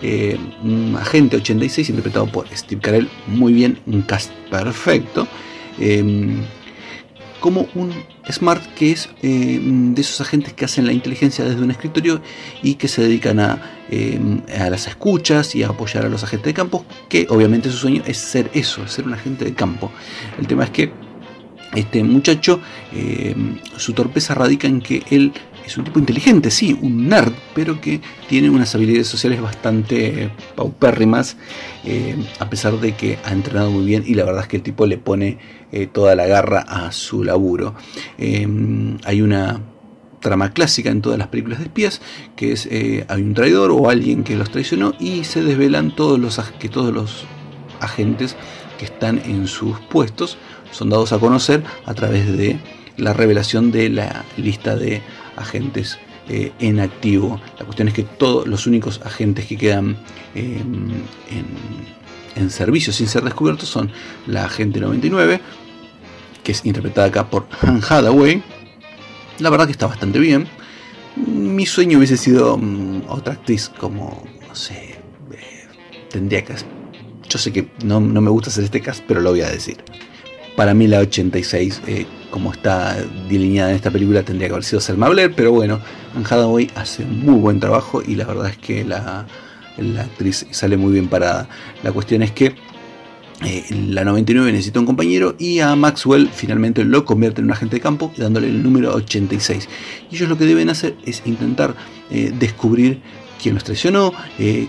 eh, 0.00 0.38
un 0.62 0.96
agente 0.96 1.36
86, 1.36 1.90
interpretado 1.90 2.26
por 2.26 2.46
Steve 2.54 2.80
Carell, 2.80 3.08
muy 3.26 3.52
bien, 3.52 3.80
un 3.86 4.02
cast 4.02 4.30
perfecto 4.50 5.26
como 7.42 7.66
un 7.74 7.92
smart 8.30 8.64
que 8.76 8.92
es 8.92 9.10
eh, 9.20 9.60
de 9.60 10.00
esos 10.00 10.20
agentes 10.20 10.54
que 10.54 10.64
hacen 10.64 10.86
la 10.86 10.92
inteligencia 10.92 11.44
desde 11.44 11.60
un 11.60 11.72
escritorio 11.72 12.22
y 12.62 12.76
que 12.76 12.86
se 12.86 13.02
dedican 13.02 13.40
a, 13.40 13.60
eh, 13.90 14.18
a, 14.58 14.70
las 14.70 14.86
escuchas 14.86 15.54
y 15.56 15.64
a 15.64 15.68
apoyar 15.68 16.06
a 16.06 16.08
los 16.08 16.22
agentes 16.22 16.46
de 16.46 16.54
campo, 16.54 16.86
que 17.08 17.26
obviamente 17.28 17.68
su 17.68 17.76
sueño 17.78 18.02
es 18.06 18.16
ser 18.16 18.48
eso, 18.54 18.86
ser 18.86 19.06
un 19.06 19.14
agente 19.14 19.44
de 19.44 19.54
campo. 19.54 19.90
El 20.38 20.46
tema 20.46 20.62
es 20.64 20.70
que 20.70 20.92
este 21.74 22.04
muchacho, 22.04 22.60
eh, 22.92 23.34
su 23.76 23.92
torpeza 23.92 24.34
radica 24.34 24.68
en 24.68 24.80
que 24.80 25.02
él 25.10 25.32
es 25.66 25.76
un 25.76 25.84
tipo 25.84 25.98
inteligente, 25.98 26.48
sí, 26.50 26.78
un 26.80 27.08
nerd, 27.08 27.32
pero 27.56 27.80
que 27.80 28.00
tiene 28.28 28.50
unas 28.50 28.72
habilidades 28.76 29.08
sociales 29.08 29.40
bastante 29.40 30.30
paupérrimas, 30.54 31.36
a 32.40 32.50
pesar 32.50 32.78
de 32.80 32.94
que 32.94 33.18
ha 33.24 33.32
entrenado 33.32 33.70
muy 33.70 33.84
bien 33.84 34.02
y 34.06 34.14
la 34.14 34.24
verdad 34.24 34.42
es 34.42 34.48
que 34.48 34.56
el 34.56 34.62
tipo 34.62 34.86
le 34.86 34.98
pone 34.98 35.38
eh, 35.72 35.86
toda 35.86 36.14
la 36.14 36.26
garra 36.26 36.60
a 36.60 36.92
su 36.92 37.24
laburo. 37.24 37.74
hay 38.18 39.22
una 39.22 39.60
trama 40.20 40.52
clásica 40.52 40.90
en 40.90 41.02
todas 41.02 41.18
las 41.18 41.28
películas 41.28 41.58
de 41.58 41.64
espías, 41.64 42.00
que 42.36 42.52
es 42.52 42.68
hay 43.08 43.22
un 43.22 43.34
traidor 43.34 43.72
o 43.72 43.90
alguien 43.90 44.22
que 44.22 44.36
los 44.36 44.50
traicionó 44.50 44.94
y 45.00 45.24
se 45.24 45.42
desvelan 45.42 45.96
todos 45.96 46.20
los, 46.20 46.38
que 46.60 46.68
todos 46.68 46.94
los 46.94 47.24
agentes 47.80 48.36
que 48.78 48.84
están 48.84 49.20
en 49.24 49.48
sus 49.48 49.80
puestos 49.80 50.38
son 50.70 50.90
dados 50.90 51.12
a 51.12 51.18
conocer 51.18 51.62
a 51.86 51.94
través 51.94 52.36
de 52.36 52.58
la 52.96 53.12
revelación 53.12 53.72
de 53.72 53.88
la 53.90 54.24
lista 54.36 54.76
de 54.76 55.02
agentes 55.36 55.98
eh, 56.28 56.52
en 56.60 56.80
activo. 56.80 57.40
La 57.58 57.64
cuestión 57.64 57.88
es 57.88 57.94
que 57.94 58.04
todos 58.04 58.46
los 58.46 58.66
únicos 58.66 59.00
agentes 59.04 59.46
que 59.46 59.56
quedan 59.56 59.96
em, 60.34 60.90
en, 61.30 61.46
servicio 62.50 62.92
sin 62.92 63.08
ser 63.08 63.22
descubiertos 63.24 63.68
son 63.68 63.90
la 64.26 64.44
agente 64.44 64.80
99, 64.80 65.40
que 66.42 66.52
es 66.52 66.64
interpretada 66.64 67.08
acá 67.08 67.28
por 67.28 67.46
Han 67.62 67.80
Hathaway. 67.82 68.42
La 69.38 69.50
verdad 69.50 69.66
que 69.66 69.72
está 69.72 69.86
bastante 69.86 70.18
bien. 70.18 70.46
Mi 71.16 71.66
sueño 71.66 71.98
hubiese 71.98 72.16
sido 72.16 72.56
mm, 72.56 73.02
otra 73.08 73.34
actriz 73.34 73.68
como, 73.68 74.24
no 74.48 74.54
sé, 74.54 74.98
eh, 75.32 75.68
tendría 76.10 76.44
que... 76.44 76.54
Yo 77.28 77.38
sé 77.38 77.52
que 77.52 77.68
no, 77.84 78.00
no 78.00 78.20
me 78.20 78.30
gusta 78.30 78.50
hacer 78.50 78.64
este 78.64 78.80
cast, 78.80 79.04
pero 79.06 79.20
lo 79.20 79.30
voy 79.30 79.42
a 79.42 79.50
decir. 79.50 79.78
Para 80.56 80.74
mí 80.74 80.86
la 80.86 80.98
86, 80.98 81.82
eh, 81.86 82.06
como 82.30 82.52
está 82.52 82.96
delineada 83.28 83.70
en 83.70 83.76
esta 83.76 83.90
película, 83.90 84.22
tendría 84.22 84.48
que 84.48 84.54
haber 84.54 84.64
sido 84.64 84.80
Selma 84.80 85.08
Blair, 85.08 85.32
pero 85.34 85.52
bueno, 85.52 85.80
Anne 86.14 86.26
Hathaway 86.26 86.70
hace 86.74 87.04
muy 87.04 87.36
buen 87.36 87.58
trabajo 87.58 88.02
y 88.06 88.16
la 88.16 88.26
verdad 88.26 88.48
es 88.50 88.58
que 88.58 88.84
la, 88.84 89.26
actriz 89.98 90.46
sale 90.50 90.76
muy 90.76 90.92
bien 90.92 91.08
parada. 91.08 91.48
La 91.82 91.92
cuestión 91.92 92.22
es 92.22 92.32
que 92.32 92.54
eh, 93.44 93.64
la 93.88 94.04
99 94.04 94.52
necesita 94.52 94.78
un 94.78 94.86
compañero 94.86 95.34
y 95.38 95.58
a 95.60 95.74
Maxwell 95.74 96.28
finalmente 96.32 96.84
lo 96.84 97.04
convierte 97.04 97.40
en 97.40 97.46
un 97.46 97.52
agente 97.52 97.76
de 97.76 97.80
campo 97.80 98.12
dándole 98.16 98.48
el 98.48 98.62
número 98.62 98.94
86. 98.94 99.68
Y 100.10 100.16
ellos 100.16 100.28
lo 100.28 100.38
que 100.38 100.46
deben 100.46 100.70
hacer 100.70 100.96
es 101.04 101.22
intentar 101.24 101.74
eh, 102.10 102.32
descubrir 102.38 103.00
quién 103.42 103.54
los 103.54 103.64
traicionó, 103.64 104.12
qué 104.38 104.68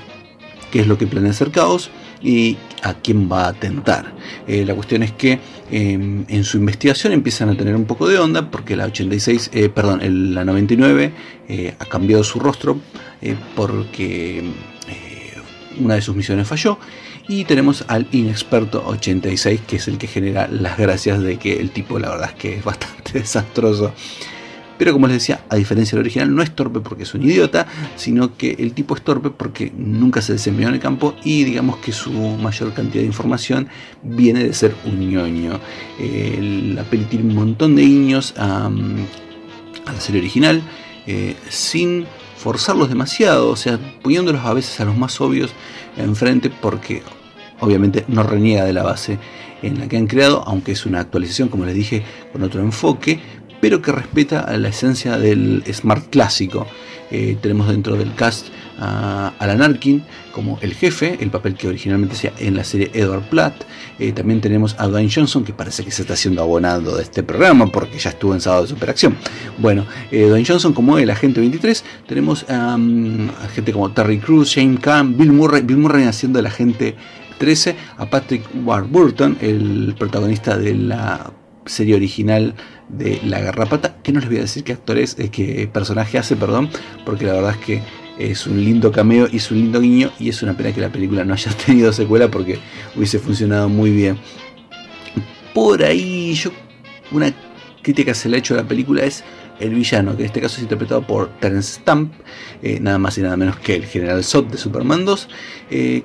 es 0.73 0.87
lo 0.87 0.97
que 0.97 1.05
planea 1.05 1.31
hacer 1.31 1.51
Caos 1.51 1.91
y 2.23 2.57
a 2.81 2.93
quién 2.93 3.29
va 3.31 3.45
a 3.45 3.49
atentar. 3.49 4.13
Eh, 4.47 4.65
la 4.65 4.73
cuestión 4.73 5.03
es 5.03 5.11
que 5.11 5.39
em, 5.75 6.25
en 6.27 6.43
su 6.43 6.57
investigación 6.57 7.13
empiezan 7.13 7.49
a 7.49 7.55
tener 7.55 7.75
un 7.75 7.85
poco 7.85 8.07
de 8.07 8.19
onda 8.19 8.51
porque 8.51 8.75
la 8.75 8.85
86, 8.85 9.51
eh, 9.53 9.69
perdón, 9.69 10.01
la 10.33 10.45
99 10.45 11.11
eh, 11.47 11.75
ha 11.79 11.85
cambiado 11.85 12.23
su 12.23 12.39
rostro 12.39 12.79
porque 13.55 14.43
una 15.79 15.95
de 15.95 16.01
sus 16.01 16.15
misiones 16.15 16.47
falló. 16.47 16.77
Y 17.27 17.45
tenemos 17.45 17.85
al 17.87 18.07
inexperto 18.11 18.83
86 18.85 19.61
que 19.65 19.77
es 19.77 19.87
el 19.87 19.97
que 19.97 20.07
genera 20.07 20.47
las 20.47 20.77
gracias 20.77 21.21
de 21.21 21.37
que 21.37 21.59
el 21.59 21.71
tipo 21.71 21.97
la 21.97 22.09
verdad 22.09 22.29
es 22.31 22.35
que 22.35 22.55
es 22.57 22.63
bastante 22.63 23.13
desastroso 23.19 23.93
pero 24.77 24.93
como 24.93 25.07
les 25.07 25.17
decía, 25.17 25.43
a 25.49 25.55
diferencia 25.55 25.95
del 25.95 26.03
original, 26.05 26.35
no 26.35 26.41
es 26.41 26.55
torpe 26.55 26.79
porque 26.79 27.03
es 27.03 27.13
un 27.13 27.23
idiota, 27.23 27.67
sino 27.95 28.35
que 28.37 28.55
el 28.59 28.73
tipo 28.73 28.95
es 28.95 29.01
torpe 29.01 29.29
porque 29.29 29.71
nunca 29.75 30.21
se 30.21 30.33
desempeñó 30.33 30.69
en 30.69 30.75
el 30.75 30.79
campo 30.79 31.15
y 31.23 31.43
digamos 31.43 31.77
que 31.77 31.91
su 31.91 32.11
mayor 32.11 32.73
cantidad 32.73 33.01
de 33.01 33.07
información 33.07 33.67
viene 34.01 34.43
de 34.43 34.53
ser 34.53 34.75
un 34.85 35.09
ñoño. 35.09 35.59
la 35.99 36.83
peli 36.83 37.05
tiene 37.05 37.29
un 37.29 37.35
montón 37.35 37.75
de 37.75 37.83
guiños 37.83 38.33
a, 38.37 38.69
la 39.85 39.99
serie 39.99 40.21
original, 40.21 40.61
eh, 41.05 41.35
sin 41.49 42.05
forzarlos 42.37 42.89
demasiado, 42.89 43.49
o 43.49 43.55
sea, 43.55 43.79
poniéndolos 44.01 44.45
a 44.45 44.53
veces 44.53 44.79
a 44.79 44.85
los 44.85 44.97
más 44.97 45.19
obvios 45.21 45.51
enfrente 45.97 46.49
porque 46.49 47.03
obviamente 47.59 48.05
no 48.07 48.23
reniega 48.23 48.65
de 48.65 48.73
la 48.73 48.83
base 48.83 49.19
en 49.61 49.79
la 49.79 49.87
que 49.87 49.97
han 49.97 50.07
creado, 50.07 50.43
aunque 50.45 50.73
es 50.73 50.85
una 50.85 50.99
actualización, 50.99 51.47
como 51.47 51.65
les 51.65 51.73
dije, 51.73 52.03
con 52.31 52.43
otro 52.43 52.61
enfoque, 52.61 53.19
pero 53.63 53.81
que 53.81 53.93
respeta 53.93 54.57
la 54.57 54.67
esencia 54.67 55.17
del 55.17 55.63
Smart 55.71 56.09
clásico. 56.09 56.67
Eh, 57.11 57.37
tenemos 57.39 57.69
dentro 57.69 57.95
del 57.95 58.13
cast 58.13 58.47
a 58.77 59.31
Alan 59.39 59.61
Arkin 59.61 60.03
como 60.33 60.59
el 60.61 60.73
jefe, 60.73 61.17
el 61.21 61.31
papel 61.31 61.55
que 61.55 61.69
originalmente 61.69 62.13
hacía 62.13 62.33
en 62.39 62.57
la 62.57 62.65
serie 62.65 62.91
Edward 62.93 63.29
Platt. 63.29 63.53
Eh, 63.99 64.11
también 64.11 64.41
tenemos 64.41 64.75
a 64.79 64.87
Dwayne 64.87 65.09
Johnson, 65.09 65.45
que 65.45 65.53
parece 65.53 65.85
que 65.85 65.91
se 65.91 66.01
está 66.01 66.15
haciendo 66.15 66.41
abonado 66.41 66.97
de 66.97 67.03
este 67.03 67.23
programa 67.23 67.67
porque 67.67 67.97
ya 67.99 68.09
estuvo 68.09 68.33
en 68.33 68.41
sábado 68.41 68.63
de 68.63 68.67
superacción. 68.67 69.15
Bueno, 69.57 69.85
eh, 70.11 70.27
Dwayne 70.27 70.45
Johnson 70.45 70.73
como 70.73 70.97
el 70.97 71.09
agente 71.09 71.39
23. 71.39 71.85
Tenemos 72.05 72.45
a 72.49 72.77
gente 73.55 73.71
como 73.71 73.93
Terry 73.93 74.19
Crews, 74.19 74.49
Shane 74.49 74.77
Kahn, 74.77 75.17
Bill 75.17 75.31
Murray, 75.31 75.61
Bill 75.61 75.77
Murray 75.77 76.03
haciendo 76.03 76.39
el 76.39 76.47
agente 76.47 76.95
13, 77.37 77.77
a 77.95 78.09
Patrick 78.09 78.43
Warburton, 78.65 79.37
el 79.39 79.95
protagonista 79.97 80.57
de 80.57 80.75
la 80.75 81.31
serie 81.65 81.95
original 81.95 82.55
de 82.89 83.19
La 83.25 83.39
Garrapata, 83.39 83.97
que 84.03 84.11
no 84.11 84.19
les 84.19 84.29
voy 84.29 84.37
a 84.37 84.41
decir 84.41 84.63
qué 84.63 84.73
actor 84.73 84.97
es, 84.97 85.17
eh, 85.19 85.29
qué 85.29 85.69
personaje 85.71 86.17
hace, 86.17 86.35
perdón, 86.35 86.69
porque 87.05 87.25
la 87.25 87.33
verdad 87.33 87.51
es 87.51 87.65
que 87.65 87.81
es 88.17 88.45
un 88.45 88.63
lindo 88.63 88.91
cameo 88.91 89.27
y 89.31 89.37
es 89.37 89.49
un 89.51 89.57
lindo 89.57 89.81
guiño 89.81 90.11
y 90.19 90.29
es 90.29 90.43
una 90.43 90.55
pena 90.55 90.73
que 90.73 90.81
la 90.81 90.91
película 90.91 91.23
no 91.23 91.33
haya 91.33 91.51
tenido 91.65 91.91
secuela 91.93 92.29
porque 92.29 92.59
hubiese 92.95 93.19
funcionado 93.19 93.69
muy 93.69 93.91
bien. 93.91 94.17
Por 95.53 95.83
ahí 95.83 96.33
yo 96.33 96.51
una 97.11 97.33
crítica 97.81 98.11
que 98.11 98.15
se 98.15 98.29
le 98.29 98.37
ha 98.37 98.39
hecho 98.39 98.53
a 98.53 98.57
la 98.57 98.67
película 98.67 99.03
es 99.03 99.23
el 99.59 99.73
villano, 99.73 100.15
que 100.15 100.23
en 100.23 100.27
este 100.27 100.41
caso 100.41 100.57
es 100.57 100.63
interpretado 100.63 101.05
por 101.05 101.29
Terence 101.39 101.79
Stamp, 101.79 102.13
eh, 102.61 102.79
nada 102.79 102.97
más 102.97 103.17
y 103.17 103.21
nada 103.21 103.37
menos 103.37 103.57
que 103.57 103.75
el 103.75 103.85
general 103.85 104.23
Zod 104.23 104.45
de 104.45 104.57
Superman 104.57 105.05
2, 105.05 105.29
eh, 105.69 106.03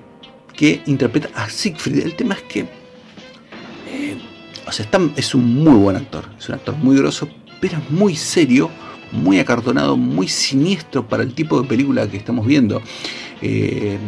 que 0.54 0.82
interpreta 0.86 1.30
a 1.34 1.48
Siegfried. 1.48 2.04
El 2.04 2.14
tema 2.14 2.34
es 2.34 2.42
que 2.42 2.66
o 4.68 4.72
sea, 4.72 4.86
es 5.16 5.34
un 5.34 5.54
muy 5.54 5.74
buen 5.74 5.96
actor, 5.96 6.24
es 6.38 6.48
un 6.48 6.56
actor 6.56 6.76
muy 6.76 6.96
grosso, 6.96 7.28
pero 7.60 7.78
es 7.78 7.90
muy 7.90 8.14
serio, 8.14 8.70
muy 9.12 9.38
acartonado, 9.38 9.96
muy 9.96 10.28
siniestro 10.28 11.08
para 11.08 11.22
el 11.22 11.32
tipo 11.32 11.60
de 11.60 11.66
película 11.66 12.06
que 12.06 12.18
estamos 12.18 12.46
viendo. 12.46 12.82
Eh, 13.40 13.98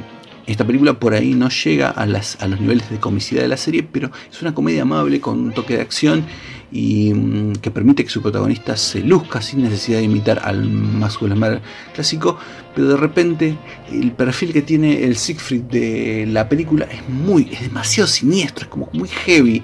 esta 0.46 0.66
película 0.66 0.94
por 0.94 1.14
ahí 1.14 1.34
no 1.34 1.48
llega 1.48 1.90
a, 1.90 2.06
las, 2.06 2.40
a 2.40 2.48
los 2.48 2.60
niveles 2.60 2.90
de 2.90 2.98
comicidad 2.98 3.42
de 3.42 3.48
la 3.48 3.56
serie, 3.56 3.82
pero 3.82 4.10
es 4.30 4.42
una 4.42 4.54
comedia 4.54 4.82
amable 4.82 5.20
con 5.20 5.38
un 5.38 5.52
toque 5.52 5.76
de 5.76 5.82
acción 5.82 6.24
y 6.72 7.12
mm, 7.12 7.54
que 7.54 7.70
permite 7.70 8.04
que 8.04 8.10
su 8.10 8.22
protagonista 8.22 8.76
se 8.76 9.00
luzca 9.00 9.42
sin 9.42 9.62
necesidad 9.62 9.98
de 9.98 10.04
imitar 10.04 10.40
al 10.44 10.68
Maxwell 10.68 11.32
Smart 11.32 11.62
clásico, 11.94 12.38
pero 12.74 12.88
de 12.88 12.96
repente 12.96 13.56
el 13.90 14.12
perfil 14.12 14.52
que 14.52 14.62
tiene 14.62 15.04
el 15.04 15.16
Siegfried 15.16 15.62
de 15.62 16.26
la 16.28 16.48
película 16.48 16.86
es 16.86 17.08
muy, 17.08 17.48
es 17.52 17.62
demasiado 17.62 18.06
siniestro, 18.06 18.64
es 18.64 18.70
como 18.70 18.88
muy 18.92 19.08
heavy. 19.08 19.62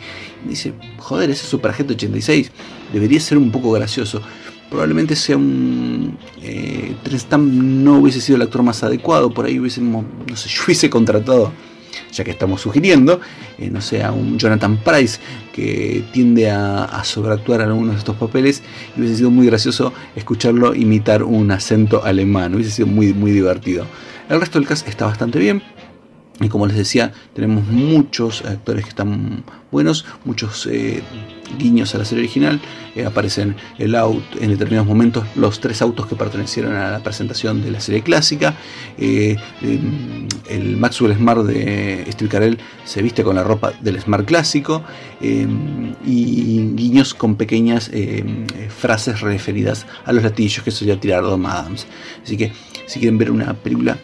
Dice, 0.49 0.73
joder, 0.99 1.31
ese 1.31 1.47
Super 1.47 1.71
Agente 1.71 1.95
86 1.95 2.51
debería 2.93 3.21
ser 3.21 3.39
un 3.39 3.51
poco 3.51 3.73
gracioso. 3.73 4.23
Probablemente 4.71 5.15
sea 5.15 5.37
un. 5.37 6.19
Eh, 6.43 6.95
no 7.39 7.99
hubiese 7.99 8.21
sido 8.21 8.37
el 8.37 8.43
actor 8.43 8.63
más 8.63 8.83
adecuado, 8.83 9.31
por 9.31 9.47
ahí 9.47 9.59
hubiésemos, 9.59 10.05
no 10.29 10.37
sé, 10.37 10.49
yo 10.55 10.63
hubiese 10.65 10.91
contratado 10.91 11.53
ya 12.13 12.25
que 12.25 12.31
estamos 12.31 12.61
sugiriendo, 12.61 13.21
eh, 13.59 13.71
no 13.71 13.81
sé, 13.81 14.03
a 14.03 14.13
un 14.13 14.39
Jonathan 14.39 14.79
Price 14.79 15.19
que 15.53 16.05
tiende 16.13 16.51
a, 16.51 17.03
sobreactuar 17.05 17.63
algunos 17.63 17.95
de 17.95 17.99
estos 17.99 18.17
papeles, 18.17 18.63
y 18.97 19.01
hubiese 19.01 19.17
sido 19.17 19.31
muy 19.31 19.47
gracioso 19.47 19.93
escucharlo 20.15 20.75
imitar 20.75 21.23
un 21.23 21.51
acento 21.51 22.05
alemán, 22.05 22.55
hubiese 22.55 22.71
sido 22.71 22.89
muy, 22.89 23.13
muy 23.13 23.33
divertido. 23.33 23.87
El 24.29 24.41
resto 24.41 24.59
del 24.59 24.69
cast 24.69 24.89
está 24.89 25.07
bastante 25.07 25.39
bien. 25.39 25.63
Y 26.39 26.49
como 26.49 26.67
les 26.67 26.77
decía, 26.77 27.13
tenemos 27.33 27.67
muchos 27.67 28.45
actores 28.45 28.85
que 28.85 28.91
están 28.91 29.43
buenos, 29.71 30.05
muchos 30.27 30.69
eh, 30.71 31.03
guiños 31.59 31.95
a 31.95 31.99
la 31.99 32.05
serie 32.05 32.25
original. 32.25 32.61
Eh, 32.95 33.05
aparecen 33.05 33.57
el 33.79 33.95
auto, 33.95 34.39
en 34.41 34.51
determinados 34.51 34.87
momentos 34.87 35.27
los 35.35 35.61
tres 35.61 35.83
autos 35.83 36.07
que 36.07 36.17
pertenecieron 36.17 36.75
a 36.75 36.91
la 36.91 37.01
presentación 37.01 37.63
de 37.63 37.71
la 37.71 37.81
serie 37.81 38.03
clásica. 38.03 38.55
Eh, 38.99 39.37
el 40.49 40.77
Maxwell 40.77 41.15
Smart 41.15 41.43
de 41.45 42.07
Steve 42.11 42.31
Carell 42.31 42.59
se 42.85 43.03
viste 43.03 43.23
con 43.23 43.37
la 43.37 43.43
ropa 43.43 43.73
del 43.81 44.01
Smart 44.01 44.27
clásico. 44.27 44.83
y 45.21 46.75
guiños 46.75 47.15
con 47.15 47.37
pequeñas 47.37 47.91
frases 48.69 49.21
referidas 49.21 49.87
a 50.05 50.13
los 50.13 50.23
latillos 50.23 50.63
que 50.63 50.71
solía 50.71 51.01
tirar 51.01 51.23
Dom 51.23 51.47
Adams. 51.47 51.87
Así 52.23 52.37
que 52.37 52.53
si 52.87 53.01
quieren 53.01 53.19
ver 53.19 53.31
una 53.31 53.55
película 53.55 53.99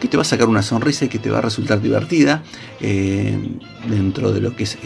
que 0.00 0.08
te 0.08 0.16
va 0.16 0.22
a 0.22 0.24
sacar 0.24 0.48
una 0.48 0.62
sonrisa 0.62 1.04
y 1.04 1.08
que 1.08 1.18
te 1.18 1.30
va 1.30 1.38
a 1.38 1.42
resultar 1.42 1.80
divertida 1.80 2.42
eh, 2.80 3.36
dentro 3.88 4.32
de 4.32 4.40
lo 4.40 4.56
que 4.56 4.64
es 4.64 4.78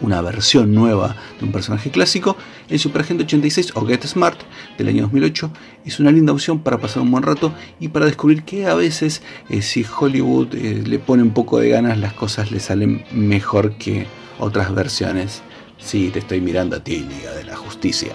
una 0.00 0.20
versión 0.20 0.74
nueva 0.74 1.16
de 1.38 1.44
un 1.44 1.52
personaje 1.52 1.90
clásico. 1.90 2.36
El 2.68 2.78
Super 2.78 3.02
Agente 3.02 3.24
86 3.24 3.72
o 3.74 3.86
Get 3.86 4.04
Smart 4.06 4.38
del 4.78 4.88
año 4.88 5.02
2008 5.02 5.50
es 5.84 6.00
una 6.00 6.12
linda 6.12 6.32
opción 6.32 6.60
para 6.60 6.78
pasar 6.78 7.02
un 7.02 7.10
buen 7.10 7.22
rato 7.22 7.52
y 7.80 7.88
para 7.88 8.06
descubrir 8.06 8.42
que 8.42 8.66
a 8.66 8.74
veces 8.74 9.22
eh, 9.48 9.62
si 9.62 9.84
Hollywood 9.84 10.52
le 10.54 10.98
pone 10.98 11.22
un 11.22 11.30
poco 11.30 11.58
de 11.58 11.68
ganas 11.68 11.98
las 11.98 12.12
cosas 12.12 12.50
le 12.50 12.60
salen 12.60 13.04
mejor 13.12 13.76
que 13.76 14.06
otras 14.38 14.74
versiones. 14.74 15.42
Sí, 15.78 16.10
te 16.12 16.20
estoy 16.20 16.40
mirando 16.40 16.76
a 16.76 16.80
ti, 16.80 16.98
Liga 16.98 17.32
de 17.32 17.44
la 17.44 17.56
Justicia. 17.56 18.12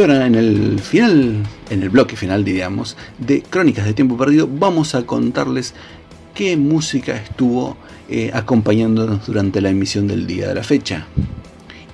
Y 0.00 0.02
ahora 0.02 0.24
en 0.24 0.34
el 0.34 0.80
final, 0.80 1.42
en 1.68 1.82
el 1.82 1.90
bloque 1.90 2.16
final, 2.16 2.42
diríamos, 2.42 2.96
de 3.18 3.42
Crónicas 3.42 3.84
de 3.84 3.92
Tiempo 3.92 4.16
Perdido, 4.16 4.48
vamos 4.50 4.94
a 4.94 5.04
contarles 5.04 5.74
qué 6.32 6.56
música 6.56 7.16
estuvo 7.16 7.76
eh, 8.08 8.30
acompañándonos 8.32 9.26
durante 9.26 9.60
la 9.60 9.68
emisión 9.68 10.06
del 10.08 10.26
día 10.26 10.48
de 10.48 10.54
la 10.54 10.62
fecha. 10.62 11.06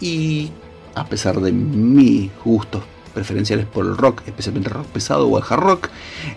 Y 0.01 0.53
a 0.95 1.05
pesar 1.07 1.41
de 1.41 1.51
mis 1.51 2.31
gustos 2.45 2.85
preferenciales 3.13 3.67
por 3.67 3.85
el 3.85 3.97
rock, 3.97 4.23
especialmente 4.25 4.69
rock 4.69 4.87
pesado 4.87 5.27
o 5.27 5.37
el 5.37 5.43
hard 5.43 5.61
rock, 5.61 5.89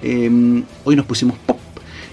em, 0.02 0.64
hoy 0.86 0.96
nos 0.96 1.06
pusimos 1.06 1.38
pop, 1.38 1.60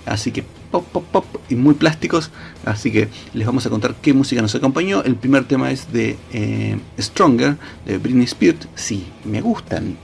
así 0.05 0.33
que 0.33 0.45
pop, 0.71 0.87
pop, 0.93 1.05
pop 1.11 1.25
y 1.49 1.55
muy 1.55 1.75
plásticos, 1.75 2.31
así 2.65 2.91
que 2.91 3.09
les 3.35 3.47
vamos 3.47 3.67
a 3.67 3.71
contar 3.71 3.95
qué 4.01 4.13
música 4.13 4.43
nos 4.43 4.55
acompañó. 4.55 5.03
El 5.03 5.17
primer 5.17 5.45
tema 5.45 5.71
es 5.71 5.93
de 5.93 6.17
eh, 6.33 6.79
Stronger, 6.99 7.57
de 7.85 7.99
Britney 7.99 8.25
Spears. 8.25 8.69
Sí, 8.75 9.07
me 9.25 9.41
gustan 9.41 9.97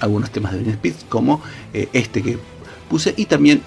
algunos 0.00 0.30
temas 0.30 0.52
de 0.52 0.58
Britney 0.58 0.74
Spears, 0.74 1.04
como 1.08 1.40
eh, 1.72 1.88
este 1.92 2.22
que 2.22 2.38
puse, 2.88 3.14
y 3.16 3.26
también, 3.26 3.62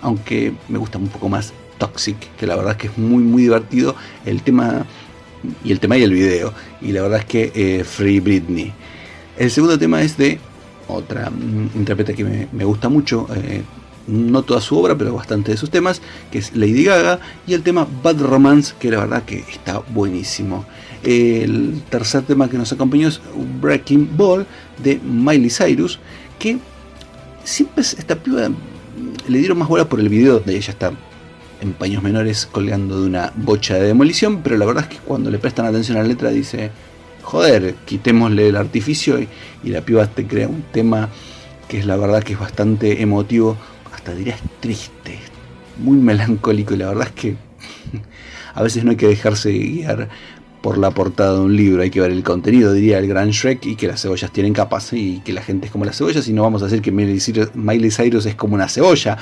aunque 0.00 0.52
me 0.68 0.78
gusta 0.78 0.98
un 0.98 1.08
poco 1.08 1.28
más, 1.28 1.52
Toxic, 1.78 2.16
que 2.36 2.46
la 2.46 2.54
verdad 2.56 2.72
es 2.72 2.78
que 2.78 2.86
es 2.88 2.98
muy, 2.98 3.22
muy 3.24 3.42
divertido 3.42 3.96
el 4.24 4.42
tema 4.42 4.86
y 5.64 5.72
el 5.72 5.80
tema 5.80 5.96
y 5.96 6.02
el 6.02 6.12
video. 6.12 6.52
Y 6.80 6.92
la 6.92 7.02
verdad 7.02 7.20
es 7.20 7.24
que 7.24 7.52
eh, 7.54 7.84
Free 7.84 8.20
Britney. 8.20 8.72
El 9.36 9.50
segundo 9.50 9.78
tema 9.78 10.00
es 10.02 10.16
de 10.16 10.38
otra 10.88 11.30
mm, 11.30 11.70
intérprete 11.74 12.14
que 12.14 12.48
me, 12.52 12.64
gusta 12.64 12.88
mucho, 12.88 13.26
no 14.06 14.42
toda 14.42 14.60
su 14.60 14.78
obra, 14.78 14.96
pero 14.96 15.14
bastante 15.14 15.52
de 15.52 15.56
sus 15.56 15.70
temas, 15.70 16.00
que 16.30 16.38
es 16.38 16.54
Lady 16.54 16.84
Gaga, 16.84 17.20
y 17.46 17.54
el 17.54 17.62
tema 17.62 17.86
Bad 18.02 18.20
Romance, 18.20 18.74
que 18.78 18.90
la 18.90 19.00
verdad 19.00 19.24
que 19.24 19.38
está 19.50 19.78
buenísimo. 19.78 20.64
El 21.02 21.82
tercer 21.90 22.22
tema 22.22 22.48
que 22.48 22.58
nos 22.58 22.72
acompañó 22.72 23.08
es 23.08 23.20
Breaking 23.60 24.16
Ball 24.16 24.46
de 24.82 25.00
Miley 25.02 25.50
Cyrus, 25.50 25.98
que 26.38 26.58
siempre 27.44 27.82
esta 27.82 28.16
piba 28.16 28.48
le 29.28 29.38
dieron 29.38 29.58
más 29.58 29.68
bola 29.68 29.88
por 29.88 30.00
el 30.00 30.08
video 30.08 30.34
donde 30.34 30.56
ella 30.56 30.70
está 30.70 30.92
en 31.60 31.72
paños 31.72 32.02
menores 32.02 32.46
colgando 32.50 33.00
de 33.00 33.06
una 33.06 33.32
bocha 33.36 33.74
de 33.74 33.86
demolición, 33.86 34.42
pero 34.42 34.56
la 34.56 34.66
verdad 34.66 34.84
es 34.88 34.96
que 34.96 35.04
cuando 35.04 35.30
le 35.30 35.38
prestan 35.38 35.66
atención 35.66 35.96
a 35.96 36.02
la 36.02 36.08
letra 36.08 36.30
dice, 36.30 36.70
joder, 37.22 37.76
quitémosle 37.84 38.48
el 38.48 38.56
artificio 38.56 39.20
y, 39.20 39.28
y 39.62 39.70
la 39.70 39.80
piba 39.80 40.06
te 40.06 40.26
crea 40.26 40.48
un 40.48 40.62
tema 40.72 41.08
que 41.68 41.78
es 41.78 41.86
la 41.86 41.96
verdad 41.96 42.22
que 42.22 42.34
es 42.34 42.38
bastante 42.38 43.00
emotivo 43.00 43.56
hasta 44.02 44.16
dirías 44.16 44.40
triste, 44.58 45.16
muy 45.78 45.96
melancólico 45.96 46.74
y 46.74 46.78
la 46.78 46.88
verdad 46.88 47.06
es 47.06 47.12
que 47.12 47.36
a 48.54 48.60
veces 48.60 48.82
no 48.82 48.90
hay 48.90 48.96
que 48.96 49.06
dejarse 49.06 49.52
guiar 49.52 50.08
por 50.60 50.76
la 50.76 50.90
portada 50.90 51.34
de 51.34 51.40
un 51.40 51.54
libro, 51.54 51.82
hay 51.82 51.90
que 51.90 52.00
ver 52.00 52.10
el 52.10 52.24
contenido, 52.24 52.72
diría 52.72 52.98
el 52.98 53.06
gran 53.06 53.30
Shrek, 53.30 53.64
y 53.64 53.76
que 53.76 53.86
las 53.86 54.02
cebollas 54.02 54.32
tienen 54.32 54.54
capas 54.54 54.92
y 54.92 55.20
que 55.20 55.32
la 55.32 55.40
gente 55.40 55.66
es 55.66 55.72
como 55.72 55.84
las 55.84 55.98
cebollas 55.98 56.26
y 56.26 56.32
no 56.32 56.42
vamos 56.42 56.62
a 56.62 56.64
decir 56.64 56.82
que 56.82 56.90
Miley 56.90 57.90
Cyrus 57.92 58.26
es 58.26 58.34
como 58.34 58.56
una 58.56 58.68
cebolla. 58.68 59.18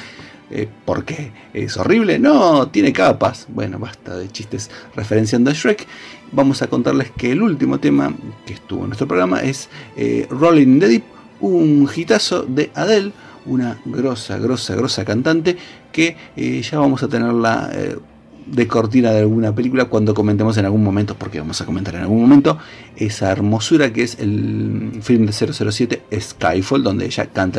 Eh, 0.50 0.66
¿Por 0.86 1.04
qué? 1.04 1.30
¿Es 1.52 1.76
horrible? 1.76 2.18
No, 2.18 2.68
tiene 2.68 2.92
capas. 2.92 3.46
Bueno, 3.50 3.78
basta 3.78 4.16
de 4.16 4.28
chistes 4.30 4.70
referenciando 4.96 5.50
a 5.50 5.52
Shrek. 5.52 5.86
Vamos 6.32 6.62
a 6.62 6.68
contarles 6.68 7.10
que 7.10 7.32
el 7.32 7.42
último 7.42 7.78
tema 7.78 8.14
que 8.46 8.54
estuvo 8.54 8.80
en 8.80 8.88
nuestro 8.88 9.06
programa 9.06 9.40
es 9.40 9.68
eh, 9.96 10.26
Rolling 10.30 10.80
the 10.80 10.88
Deep, 10.88 11.04
un 11.40 11.88
hitazo 11.94 12.44
de 12.44 12.70
Adele 12.74 13.12
una 13.50 13.78
grosa, 13.84 14.38
grosa, 14.38 14.74
grosa 14.74 15.04
cantante 15.04 15.56
que 15.92 16.16
eh, 16.36 16.62
ya 16.62 16.78
vamos 16.78 17.02
a 17.02 17.08
tenerla 17.08 17.70
eh, 17.74 17.96
de 18.46 18.66
cortina 18.66 19.10
de 19.10 19.20
alguna 19.20 19.54
película 19.54 19.86
cuando 19.86 20.14
comentemos 20.14 20.56
en 20.56 20.64
algún 20.64 20.82
momento, 20.82 21.14
porque 21.16 21.40
vamos 21.40 21.60
a 21.60 21.66
comentar 21.66 21.94
en 21.94 22.02
algún 22.02 22.20
momento, 22.20 22.58
esa 22.96 23.30
hermosura 23.30 23.92
que 23.92 24.02
es 24.02 24.18
el 24.18 25.00
film 25.02 25.26
de 25.26 25.32
007 25.32 26.02
Skyfall, 26.18 26.82
donde 26.82 27.06
ella 27.06 27.26
canta 27.26 27.58